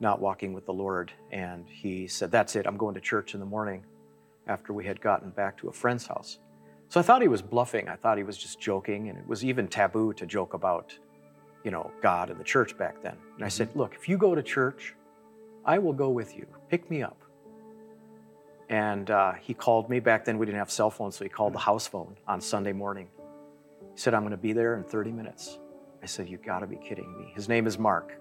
not 0.00 0.20
walking 0.20 0.52
with 0.52 0.66
the 0.66 0.72
Lord. 0.72 1.10
And 1.32 1.64
he 1.66 2.06
said, 2.06 2.30
That's 2.30 2.54
it, 2.54 2.66
I'm 2.66 2.76
going 2.76 2.94
to 2.94 3.00
church 3.00 3.34
in 3.34 3.40
the 3.40 3.46
morning 3.46 3.84
after 4.48 4.72
we 4.72 4.84
had 4.84 5.00
gotten 5.00 5.30
back 5.30 5.56
to 5.58 5.68
a 5.68 5.72
friend's 5.72 6.06
house. 6.06 6.38
So 6.88 6.98
I 6.98 7.02
thought 7.02 7.20
he 7.20 7.28
was 7.28 7.42
bluffing. 7.42 7.88
I 7.88 7.96
thought 7.96 8.16
he 8.16 8.24
was 8.24 8.38
just 8.38 8.60
joking, 8.60 9.10
and 9.10 9.18
it 9.18 9.26
was 9.26 9.44
even 9.44 9.68
taboo 9.68 10.14
to 10.14 10.26
joke 10.26 10.54
about, 10.54 10.94
you 11.62 11.70
know, 11.70 11.90
God 12.00 12.30
and 12.30 12.40
the 12.40 12.44
church 12.44 12.76
back 12.78 13.02
then. 13.02 13.16
And 13.36 13.44
I 13.44 13.48
said, 13.48 13.68
Look, 13.74 13.94
if 13.94 14.08
you 14.08 14.16
go 14.16 14.34
to 14.34 14.42
church, 14.42 14.94
I 15.64 15.78
will 15.78 15.92
go 15.92 16.08
with 16.08 16.34
you. 16.34 16.46
Pick 16.70 16.90
me 16.90 17.02
up. 17.02 17.20
And 18.70 19.10
uh, 19.10 19.34
he 19.34 19.52
called 19.54 19.90
me. 19.90 20.00
Back 20.00 20.24
then, 20.24 20.38
we 20.38 20.46
didn't 20.46 20.58
have 20.58 20.70
cell 20.70 20.90
phones, 20.90 21.16
so 21.16 21.24
he 21.24 21.28
called 21.28 21.52
the 21.52 21.58
house 21.58 21.86
phone 21.86 22.16
on 22.26 22.40
Sunday 22.40 22.72
morning. 22.72 23.08
He 23.94 24.00
said, 24.00 24.14
I'm 24.14 24.22
going 24.22 24.30
to 24.30 24.36
be 24.36 24.52
there 24.52 24.76
in 24.76 24.84
30 24.84 25.12
minutes. 25.12 25.58
I 26.02 26.06
said, 26.06 26.28
You've 26.28 26.42
got 26.42 26.60
to 26.60 26.66
be 26.66 26.76
kidding 26.76 27.18
me. 27.18 27.32
His 27.34 27.48
name 27.48 27.66
is 27.66 27.78
Mark. 27.78 28.18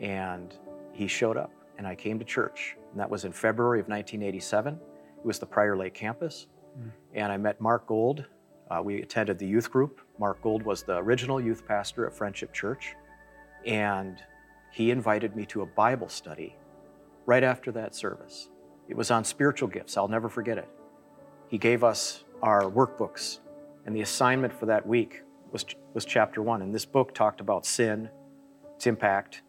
And 0.00 0.54
he 0.92 1.08
showed 1.08 1.36
up, 1.36 1.50
and 1.78 1.86
I 1.86 1.96
came 1.96 2.20
to 2.20 2.24
church. 2.24 2.76
And 2.92 3.00
that 3.00 3.10
was 3.10 3.24
in 3.24 3.32
February 3.32 3.80
of 3.80 3.88
1987. 3.88 4.78
It 5.18 5.26
was 5.26 5.38
the 5.38 5.46
Prior 5.46 5.76
Lake 5.76 5.94
campus. 5.94 6.46
Mm. 6.78 6.90
And 7.14 7.32
I 7.32 7.36
met 7.36 7.60
Mark 7.60 7.86
Gold. 7.86 8.24
Uh, 8.70 8.82
we 8.82 9.02
attended 9.02 9.38
the 9.38 9.46
youth 9.46 9.70
group. 9.70 10.00
Mark 10.18 10.42
Gold 10.42 10.62
was 10.62 10.82
the 10.82 10.98
original 10.98 11.40
youth 11.40 11.66
pastor 11.66 12.06
at 12.06 12.14
Friendship 12.14 12.52
Church. 12.52 12.94
And 13.66 14.18
he 14.70 14.90
invited 14.90 15.34
me 15.34 15.46
to 15.46 15.62
a 15.62 15.66
Bible 15.66 16.08
study 16.08 16.56
right 17.26 17.42
after 17.42 17.72
that 17.72 17.94
service. 17.94 18.50
It 18.88 18.96
was 18.96 19.10
on 19.10 19.24
spiritual 19.24 19.68
gifts. 19.68 19.96
I'll 19.96 20.08
never 20.08 20.28
forget 20.28 20.58
it. 20.58 20.68
He 21.48 21.58
gave 21.58 21.82
us 21.82 22.24
our 22.42 22.62
workbooks, 22.62 23.38
and 23.84 23.96
the 23.96 24.02
assignment 24.02 24.52
for 24.52 24.66
that 24.66 24.86
week 24.86 25.22
was, 25.50 25.64
was 25.94 26.04
chapter 26.04 26.42
one. 26.42 26.62
And 26.62 26.74
this 26.74 26.84
book 26.84 27.14
talked 27.14 27.40
about 27.40 27.66
sin, 27.66 28.08
its 28.76 28.86
impact. 28.86 29.42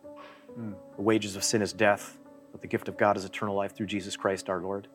Mm. 0.58 0.74
The 0.96 1.02
wages 1.02 1.36
of 1.36 1.44
sin 1.44 1.62
is 1.62 1.74
death, 1.74 2.18
but 2.52 2.62
the 2.62 2.68
gift 2.68 2.88
of 2.88 2.98
God 2.98 3.18
is 3.18 3.26
eternal 3.26 3.56
life 3.56 3.76
through 3.76 3.88
Jesus 3.88 4.16
Christ 4.16 4.50
our 4.50 4.62
Lord. 4.62 4.88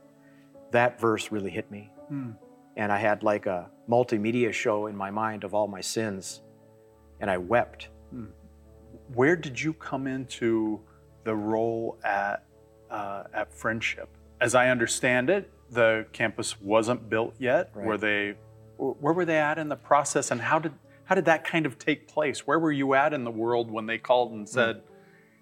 That 0.74 1.00
verse 1.00 1.32
really 1.32 1.50
hit 1.50 1.70
me. 1.70 1.90
Mm. 2.12 2.36
And 2.76 2.92
I 2.92 2.98
had 2.98 3.22
like 3.22 3.46
a 3.46 3.70
multimedia 3.88 4.52
show 4.52 4.86
in 4.86 4.96
my 4.96 5.10
mind 5.10 5.44
of 5.44 5.54
all 5.54 5.68
my 5.68 5.80
sins, 5.80 6.42
and 7.20 7.30
I 7.30 7.38
wept. 7.38 7.88
Mm. 8.14 8.30
Where 9.14 9.36
did 9.36 9.60
you 9.60 9.72
come 9.72 10.06
into 10.06 10.80
the 11.24 11.34
role 11.34 11.98
at, 12.04 12.44
uh, 12.90 13.24
at 13.32 13.52
Friendship? 13.52 14.08
as 14.40 14.54
I 14.54 14.68
understand 14.68 15.30
it, 15.30 15.50
the 15.70 16.06
campus 16.12 16.60
wasn't 16.60 17.08
built 17.08 17.34
yet. 17.38 17.70
Right. 17.74 17.86
Were 17.86 17.96
they? 17.96 18.34
Where 18.76 19.14
were 19.14 19.24
they 19.24 19.38
at 19.38 19.58
in 19.58 19.68
the 19.68 19.76
process, 19.76 20.30
and 20.30 20.40
how 20.40 20.58
did 20.58 20.72
how 21.04 21.14
did 21.14 21.24
that 21.26 21.44
kind 21.44 21.66
of 21.66 21.78
take 21.78 22.08
place? 22.08 22.46
Where 22.46 22.58
were 22.58 22.72
you 22.72 22.94
at 22.94 23.12
in 23.14 23.24
the 23.24 23.30
world 23.30 23.70
when 23.70 23.86
they 23.86 23.98
called 23.98 24.32
and 24.32 24.48
said, 24.48 24.76
mm. 24.76 24.82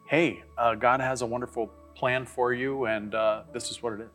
"Hey, 0.09 0.43
uh, 0.57 0.75
God 0.75 1.01
has 1.01 1.23
a 1.23 1.27
wonderful 1.27 1.69
plan 1.95 2.27
for 2.27 2.53
you, 2.53 2.87
and 2.87 3.15
uh, 3.15 3.43
this 3.53 3.71
is 3.71 3.83
what 3.83 3.95
it 3.95 4.01
is"? 4.03 4.11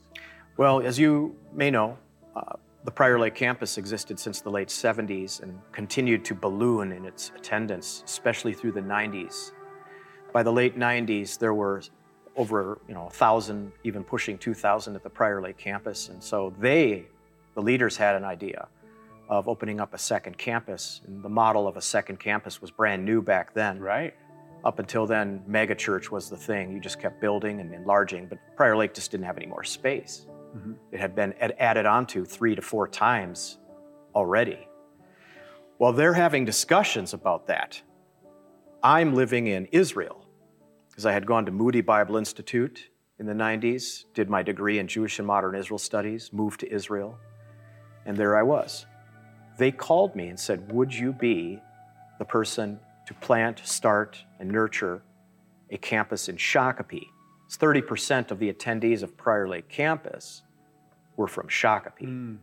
Well, 0.58 0.82
as 0.82 0.98
you 0.98 1.36
may 1.54 1.70
know, 1.70 2.00
uh, 2.36 2.54
the 2.84 2.90
Prior 2.90 3.20
Lake 3.20 3.36
campus 3.36 3.78
existed 3.78 4.20
since 4.20 4.42
the 4.42 4.50
late 4.50 4.70
70s 4.70 5.44
and 5.44 5.60
continued 5.72 6.26
to 6.26 6.34
balloon 6.34 6.94
in 6.94 7.06
its 7.06 7.32
attendance, 7.36 8.02
especially 8.06 8.54
through 8.54 8.72
the 8.72 8.82
90s. 8.82 9.52
By 10.34 10.42
the 10.42 10.52
late 10.52 10.76
90s, 10.76 11.38
there 11.38 11.54
were 11.54 11.84
over 12.36 12.80
you 12.88 12.96
know, 12.96 13.04
1,000, 13.04 13.72
even 13.84 14.04
pushing 14.04 14.36
2,000 14.38 14.96
at 14.96 15.04
the 15.04 15.10
Prior 15.10 15.42
Lake 15.42 15.58
campus. 15.58 16.10
And 16.10 16.24
so 16.24 16.52
they, 16.60 17.06
the 17.54 17.62
leaders, 17.62 17.96
had 17.96 18.16
an 18.16 18.24
idea 18.24 18.68
of 19.30 19.48
opening 19.48 19.80
up 19.80 19.94
a 19.94 19.98
second 20.00 20.40
campus. 20.40 21.02
And 21.06 21.22
the 21.22 21.30
model 21.30 21.68
of 21.68 21.78
a 21.78 21.82
second 21.82 22.20
campus 22.20 22.62
was 22.62 22.72
brand 22.72 23.06
new 23.06 23.22
back 23.22 23.54
then. 23.54 23.80
Right. 23.80 24.16
Up 24.66 24.80
until 24.80 25.06
then, 25.06 25.44
megachurch 25.48 26.10
was 26.10 26.32
the 26.32 26.38
thing. 26.38 26.72
You 26.72 26.80
just 26.80 27.00
kept 27.00 27.22
building 27.22 27.60
and 27.60 27.72
enlarging, 27.74 28.26
but 28.26 28.40
Prior 28.56 28.76
Lake 28.76 28.96
just 28.96 29.12
didn't 29.12 29.26
have 29.26 29.38
any 29.38 29.46
more 29.46 29.64
space. 29.64 30.26
Mhm. 30.56 30.78
It 30.92 31.00
had 31.00 31.16
been 31.16 31.34
ad- 31.34 31.56
added 31.60 31.86
onto 31.86 32.26
three 32.26 32.56
to 32.56 32.62
four 32.62 32.88
times 32.88 33.60
already. 34.16 34.68
Well, 35.80 35.94
they're 35.94 36.14
having 36.14 36.46
discussions 36.46 37.14
about 37.14 37.48
that. 37.48 37.82
I'm 38.82 39.14
living 39.14 39.48
in 39.48 39.66
Israel 39.68 40.26
because 40.90 41.06
I 41.06 41.12
had 41.12 41.26
gone 41.26 41.46
to 41.46 41.52
Moody 41.52 41.82
Bible 41.82 42.18
Institute 42.18 42.90
in 43.20 43.26
the 43.26 43.34
90s, 43.34 44.06
did 44.14 44.30
my 44.30 44.44
degree 44.44 44.80
in 44.80 44.88
Jewish 44.88 45.20
and 45.20 45.28
Modern 45.28 45.56
Israel 45.56 45.78
Studies, 45.78 46.32
moved 46.32 46.60
to 46.62 46.72
Israel, 46.72 47.18
and 48.06 48.16
there 48.16 48.38
I 48.38 48.44
was. 48.44 48.86
They 49.58 49.72
called 49.72 50.16
me 50.16 50.28
and 50.28 50.40
said, 50.40 50.72
Would 50.72 50.94
you 50.94 51.14
be 51.14 51.60
the 52.20 52.26
person 52.26 52.80
to 53.08 53.14
plant, 53.16 53.62
start, 53.64 54.24
and 54.40 54.50
nurture 54.50 55.02
a 55.70 55.78
campus 55.78 56.30
in 56.30 56.38
Shakopee? 56.38 57.08
It's 57.48 57.58
30% 57.58 58.30
of 58.30 58.40
the 58.40 58.52
attendees 58.52 59.04
of 59.04 59.16
Prior 59.16 59.48
Lake 59.48 59.70
campus 59.70 60.44
were 61.16 61.30
from 61.30 61.48
Shakopee. 61.48 62.02
Mm. 62.02 62.38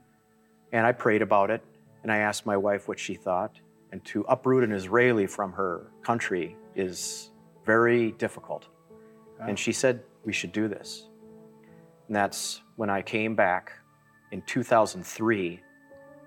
And 0.72 0.86
I 0.86 0.92
prayed 0.92 1.20
about 1.20 1.50
it, 1.50 1.62
and 2.02 2.11
I 2.11 2.18
asked 2.18 2.46
my 2.46 2.57
wife 2.57 2.88
what 2.88 2.98
she 2.98 3.14
thought. 3.14 3.61
And 3.92 4.02
to 4.07 4.22
uproot 4.22 4.64
an 4.64 4.72
Israeli 4.72 5.26
from 5.26 5.52
her 5.52 5.92
country 6.02 6.57
is 6.74 7.30
very 7.66 8.12
difficult. 8.12 8.66
Wow. 9.38 9.46
And 9.48 9.59
she 9.59 9.72
said, 9.72 10.02
We 10.24 10.32
should 10.32 10.52
do 10.52 10.68
this. 10.68 11.07
And 12.09 12.16
that's 12.16 12.62
when 12.76 12.88
I 12.88 13.02
came 13.02 13.34
back 13.34 13.72
in 14.32 14.40
2003. 14.42 15.61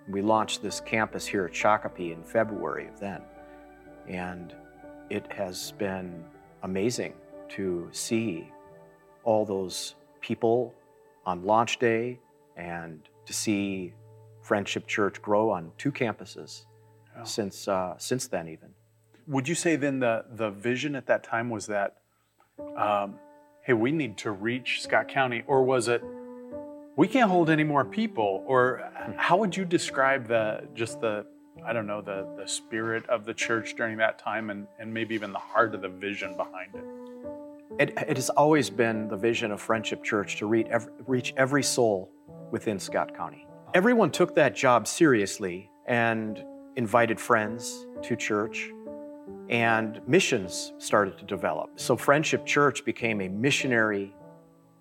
We 0.08 0.22
launched 0.22 0.62
this 0.62 0.80
campus 0.80 1.26
here 1.26 1.46
at 1.46 1.52
Shakopee 1.52 2.14
in 2.14 2.24
February 2.24 2.88
of 2.88 3.00
then. 3.00 3.24
And 4.08 4.56
it 5.10 5.30
has 5.34 5.72
been 5.74 6.24
amazing 6.62 7.16
to 7.50 7.90
see 7.92 8.52
all 9.28 9.46
those 9.46 9.96
people 10.22 10.74
on 11.26 11.44
launch 11.44 11.80
day 11.80 12.18
and 12.56 13.02
to 13.26 13.34
see 13.34 13.94
Friendship 14.42 14.88
Church 14.88 15.22
grow 15.22 15.52
on 15.52 15.70
two 15.78 15.92
campuses 15.92 16.64
since, 17.26 17.68
uh, 17.68 17.96
since 17.98 18.28
then, 18.28 18.48
even. 18.48 18.70
Would 19.28 19.50
you 19.50 19.56
say 19.56 19.76
then 19.76 20.00
the, 20.00 20.24
the 20.32 20.52
vision 20.52 20.96
at 20.96 21.08
that 21.08 21.26
time 21.26 21.50
was 21.50 21.66
that, 21.68 21.98
um, 22.78 23.16
hey, 23.64 23.74
we 23.74 23.92
need 23.92 24.18
to 24.20 24.32
reach 24.32 24.82
Scott 24.82 25.10
County? 25.10 25.44
Or 25.46 25.62
was 25.62 25.90
it, 25.90 26.02
we 26.96 27.06
can't 27.10 27.30
hold 27.30 27.50
any 27.50 27.66
more 27.66 27.84
people? 27.84 28.46
Or 28.48 28.90
how 29.18 29.36
would 29.36 29.58
you 29.58 29.66
describe 29.66 30.30
the, 30.30 30.66
just 30.74 31.02
the, 31.02 31.26
I 31.66 31.74
don't 31.74 31.86
know, 31.86 32.02
the, 32.02 32.26
the 32.38 32.48
spirit 32.48 33.06
of 33.10 33.26
the 33.26 33.34
church 33.34 33.76
during 33.76 33.98
that 33.98 34.20
time 34.20 34.50
and, 34.52 34.68
and 34.80 34.94
maybe 34.94 35.16
even 35.16 35.34
the 35.34 35.40
heart 35.40 35.76
of 35.76 35.82
the 35.82 35.90
vision 35.90 36.38
behind 36.38 36.76
it? 36.76 37.07
It, 37.80 37.94
it 38.08 38.18
has 38.18 38.30
always 38.32 38.70
been 38.70 39.08
the 39.08 39.18
vision 39.18 39.52
of 39.52 39.62
Friendship 39.62 40.04
Church 40.04 40.38
to 40.38 40.48
reach 40.48 40.68
every, 40.70 40.92
reach 41.06 41.34
every 41.38 41.64
soul 41.64 42.10
within 42.52 42.80
Scott 42.80 43.16
County. 43.16 43.46
Everyone 43.74 44.10
took 44.10 44.34
that 44.36 44.56
job 44.56 44.88
seriously 44.88 45.70
and 45.86 46.44
invited 46.76 47.20
friends 47.20 47.86
to 48.04 48.16
church, 48.16 48.72
and 49.50 50.02
missions 50.08 50.74
started 50.78 51.18
to 51.18 51.26
develop. 51.26 51.72
So, 51.80 51.96
Friendship 51.98 52.46
Church 52.46 52.84
became 52.86 53.22
a 53.22 53.28
missionary 53.30 54.16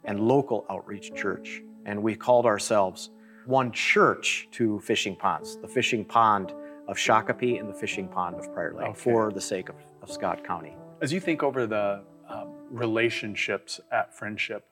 and 0.05 0.21
local 0.21 0.65
outreach 0.71 1.13
church, 1.15 1.63
and 1.85 2.03
we 2.03 2.15
called 2.15 2.47
ourselves 2.47 3.11
one 3.47 3.71
church 3.73 4.49
two 4.51 4.81
fishing 4.81 5.15
ponds 5.17 5.57
the 5.59 5.69
fishing 5.69 6.05
pond 6.05 6.53
of 6.89 6.97
Shakopee 6.97 7.59
and 7.61 7.69
the 7.69 7.75
fishing 7.75 8.09
pond 8.09 8.37
of 8.37 8.53
Prior 8.55 8.73
Lake 8.75 8.89
Okay. 8.89 9.01
for 9.01 9.31
the 9.33 9.41
sake 9.41 9.69
of, 9.69 9.77
of 10.03 10.11
Scott 10.11 10.45
County. 10.45 10.77
As 11.03 11.13
you 11.13 11.21
think 11.21 11.43
over 11.43 11.67
the 11.67 12.03
um, 12.29 12.49
relationships 12.71 13.81
at 13.91 14.15
Friendship, 14.17 14.65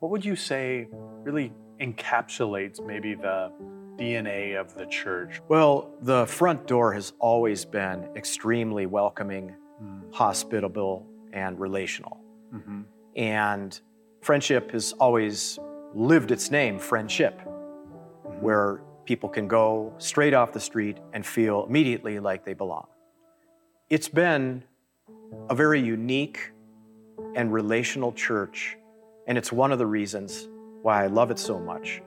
what 0.00 0.10
would 0.10 0.24
you 0.24 0.36
say 0.36 0.88
really 1.22 1.52
encapsulates 1.80 2.84
maybe 2.84 3.14
the 3.14 3.52
DNA 3.98 4.58
of 4.58 4.74
the 4.74 4.86
church? 4.86 5.40
Well, 5.48 5.90
the 6.02 6.26
front 6.26 6.66
door 6.66 6.92
has 6.92 7.12
always 7.18 7.64
been 7.64 8.08
extremely 8.16 8.86
welcoming, 8.86 9.54
hospitable, 10.12 11.06
and 11.32 11.58
relational. 11.60 12.18
Mhm. 12.52 12.84
And 13.16 13.80
friendship 14.20 14.70
has 14.72 14.92
always 14.94 15.58
lived 15.94 16.30
its 16.30 16.50
name, 16.50 16.78
friendship, 16.78 17.40
where 18.40 18.80
people 19.04 19.28
can 19.28 19.48
go 19.48 19.92
straight 19.98 20.34
off 20.34 20.52
the 20.52 20.60
street 20.60 20.98
and 21.12 21.24
feel 21.26 21.64
immediately 21.66 22.20
like 22.20 22.44
they 22.44 22.54
belong. 22.54 22.86
It's 23.88 24.08
been 24.08 24.62
a 25.48 25.54
very 25.54 25.80
unique 25.80 26.52
and 27.34 27.52
relational 27.52 28.12
church, 28.12 28.76
and 29.26 29.38
it's 29.38 29.52
one 29.52 29.72
of 29.72 29.78
the 29.78 29.86
reasons 29.86 30.48
why 30.82 31.04
I 31.04 31.06
love 31.06 31.30
it 31.30 31.38
so 31.38 31.58
much 31.58 32.02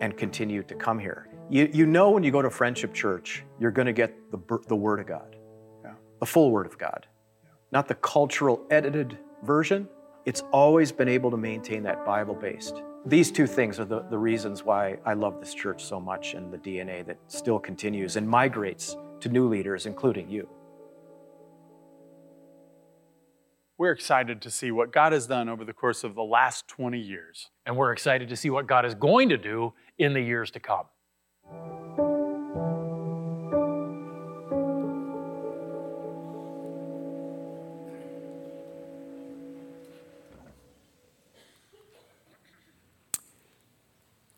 and 0.00 0.16
continue 0.16 0.62
to 0.64 0.74
come 0.74 0.98
here. 0.98 1.28
You, 1.48 1.70
you 1.72 1.86
know 1.86 2.10
when 2.10 2.22
you 2.22 2.30
go 2.30 2.42
to 2.42 2.50
Friendship 2.50 2.92
Church, 2.92 3.44
you're 3.60 3.70
going 3.70 3.86
to 3.86 3.92
get 3.92 4.14
the, 4.30 4.38
the 4.66 4.76
Word 4.76 5.00
of 5.00 5.06
God, 5.06 5.36
Yeah. 5.84 5.92
the 6.20 6.26
full 6.26 6.50
Word 6.50 6.66
of 6.66 6.76
God, 6.76 7.06
not 7.72 7.88
the 7.88 7.94
cultural 7.94 8.62
edited 8.70 9.18
version. 9.44 9.88
It's 10.24 10.42
always 10.52 10.90
been 10.90 11.08
able 11.08 11.30
to 11.30 11.36
maintain 11.36 11.84
that 11.84 12.04
Bible 12.04 12.34
based. 12.34 12.82
These 13.04 13.30
two 13.30 13.46
things 13.46 13.78
are 13.78 13.84
the, 13.84 14.00
the 14.10 14.18
reasons 14.18 14.64
why 14.64 14.98
I 15.04 15.14
love 15.14 15.38
this 15.38 15.54
church 15.54 15.84
so 15.84 16.00
much 16.00 16.34
and 16.34 16.52
the 16.52 16.58
DNA 16.58 17.06
that 17.06 17.18
still 17.28 17.60
continues 17.60 18.16
and 18.16 18.28
migrates 18.28 18.96
to 19.20 19.28
new 19.28 19.48
leaders, 19.48 19.86
including 19.86 20.28
you. 20.28 20.48
We're 23.78 23.92
excited 23.92 24.40
to 24.40 24.50
see 24.50 24.70
what 24.70 24.90
God 24.90 25.12
has 25.12 25.26
done 25.26 25.50
over 25.50 25.62
the 25.62 25.74
course 25.74 26.02
of 26.02 26.14
the 26.14 26.22
last 26.22 26.66
20 26.66 26.98
years. 26.98 27.50
And 27.66 27.76
we're 27.76 27.92
excited 27.92 28.30
to 28.30 28.36
see 28.36 28.48
what 28.48 28.66
God 28.66 28.86
is 28.86 28.94
going 28.94 29.28
to 29.28 29.36
do 29.36 29.74
in 29.98 30.14
the 30.14 30.20
years 30.20 30.50
to 30.52 30.60
come. 30.60 30.86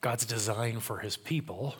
God's 0.01 0.27
design 0.27 0.81
for 0.81 0.99
his 0.99 1.17
people 1.17 1.77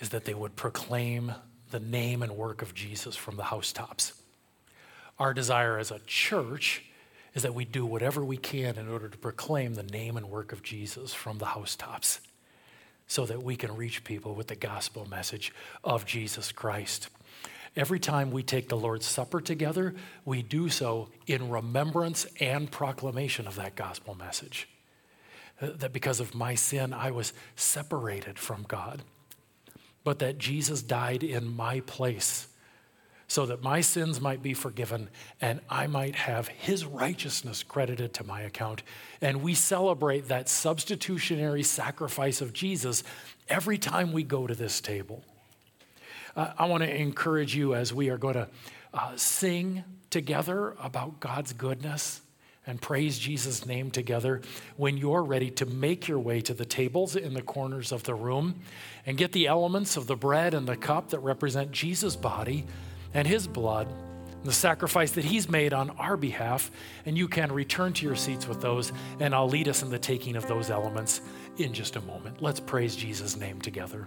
is 0.00 0.08
that 0.08 0.24
they 0.24 0.34
would 0.34 0.56
proclaim 0.56 1.32
the 1.70 1.78
name 1.78 2.22
and 2.22 2.32
work 2.32 2.60
of 2.60 2.74
Jesus 2.74 3.14
from 3.14 3.36
the 3.36 3.44
housetops. 3.44 4.21
Our 5.18 5.34
desire 5.34 5.78
as 5.78 5.90
a 5.90 6.00
church 6.00 6.84
is 7.34 7.42
that 7.42 7.54
we 7.54 7.64
do 7.64 7.86
whatever 7.86 8.24
we 8.24 8.36
can 8.36 8.76
in 8.76 8.88
order 8.88 9.08
to 9.08 9.18
proclaim 9.18 9.74
the 9.74 9.82
name 9.82 10.16
and 10.16 10.28
work 10.28 10.52
of 10.52 10.62
Jesus 10.62 11.14
from 11.14 11.38
the 11.38 11.46
housetops 11.46 12.20
so 13.06 13.26
that 13.26 13.42
we 13.42 13.56
can 13.56 13.76
reach 13.76 14.04
people 14.04 14.34
with 14.34 14.48
the 14.48 14.56
gospel 14.56 15.06
message 15.08 15.52
of 15.82 16.06
Jesus 16.06 16.52
Christ. 16.52 17.08
Every 17.74 17.98
time 17.98 18.30
we 18.30 18.42
take 18.42 18.68
the 18.68 18.76
Lord's 18.76 19.06
Supper 19.06 19.40
together, 19.40 19.94
we 20.24 20.42
do 20.42 20.68
so 20.68 21.08
in 21.26 21.48
remembrance 21.48 22.26
and 22.38 22.70
proclamation 22.70 23.46
of 23.46 23.56
that 23.56 23.76
gospel 23.76 24.14
message 24.14 24.68
uh, 25.60 25.68
that 25.76 25.92
because 25.92 26.20
of 26.20 26.34
my 26.34 26.54
sin, 26.54 26.92
I 26.92 27.10
was 27.10 27.32
separated 27.56 28.38
from 28.38 28.64
God, 28.68 29.02
but 30.04 30.18
that 30.18 30.36
Jesus 30.36 30.82
died 30.82 31.22
in 31.22 31.56
my 31.56 31.80
place 31.80 32.48
so 33.32 33.46
that 33.46 33.62
my 33.62 33.80
sins 33.80 34.20
might 34.20 34.42
be 34.42 34.52
forgiven 34.52 35.08
and 35.40 35.58
I 35.70 35.86
might 35.86 36.14
have 36.14 36.48
his 36.48 36.84
righteousness 36.84 37.62
credited 37.62 38.12
to 38.12 38.24
my 38.24 38.42
account. 38.42 38.82
And 39.22 39.42
we 39.42 39.54
celebrate 39.54 40.28
that 40.28 40.50
substitutionary 40.50 41.62
sacrifice 41.62 42.42
of 42.42 42.52
Jesus 42.52 43.02
every 43.48 43.78
time 43.78 44.12
we 44.12 44.22
go 44.22 44.46
to 44.46 44.54
this 44.54 44.82
table. 44.82 45.24
Uh, 46.36 46.52
I 46.58 46.66
want 46.66 46.82
to 46.82 46.94
encourage 46.94 47.56
you 47.56 47.74
as 47.74 47.94
we 47.94 48.10
are 48.10 48.18
going 48.18 48.34
to 48.34 48.48
uh, 48.92 49.16
sing 49.16 49.82
together 50.10 50.76
about 50.78 51.18
God's 51.18 51.54
goodness 51.54 52.20
and 52.66 52.82
praise 52.82 53.18
Jesus' 53.18 53.64
name 53.64 53.90
together 53.90 54.42
when 54.76 54.98
you're 54.98 55.22
ready 55.22 55.50
to 55.52 55.64
make 55.64 56.06
your 56.06 56.18
way 56.18 56.42
to 56.42 56.52
the 56.52 56.66
tables 56.66 57.16
in 57.16 57.32
the 57.32 57.40
corners 57.40 57.92
of 57.92 58.02
the 58.02 58.14
room 58.14 58.56
and 59.06 59.16
get 59.16 59.32
the 59.32 59.46
elements 59.46 59.96
of 59.96 60.06
the 60.06 60.16
bread 60.16 60.52
and 60.52 60.68
the 60.68 60.76
cup 60.76 61.08
that 61.08 61.20
represent 61.20 61.72
Jesus' 61.72 62.14
body 62.14 62.66
and 63.14 63.26
his 63.26 63.46
blood 63.46 63.88
the 64.44 64.52
sacrifice 64.52 65.12
that 65.12 65.24
He's 65.24 65.48
made 65.48 65.72
on 65.72 65.90
our 65.90 66.16
behalf. 66.16 66.70
And 67.06 67.16
you 67.16 67.28
can 67.28 67.52
return 67.52 67.92
to 67.94 68.06
your 68.06 68.16
seats 68.16 68.48
with 68.48 68.60
those, 68.60 68.92
and 69.20 69.34
I'll 69.34 69.48
lead 69.48 69.68
us 69.68 69.82
in 69.82 69.90
the 69.90 69.98
taking 69.98 70.36
of 70.36 70.46
those 70.48 70.70
elements 70.70 71.20
in 71.58 71.72
just 71.72 71.96
a 71.96 72.00
moment. 72.02 72.42
Let's 72.42 72.60
praise 72.60 72.96
Jesus' 72.96 73.36
name 73.36 73.60
together. 73.60 74.06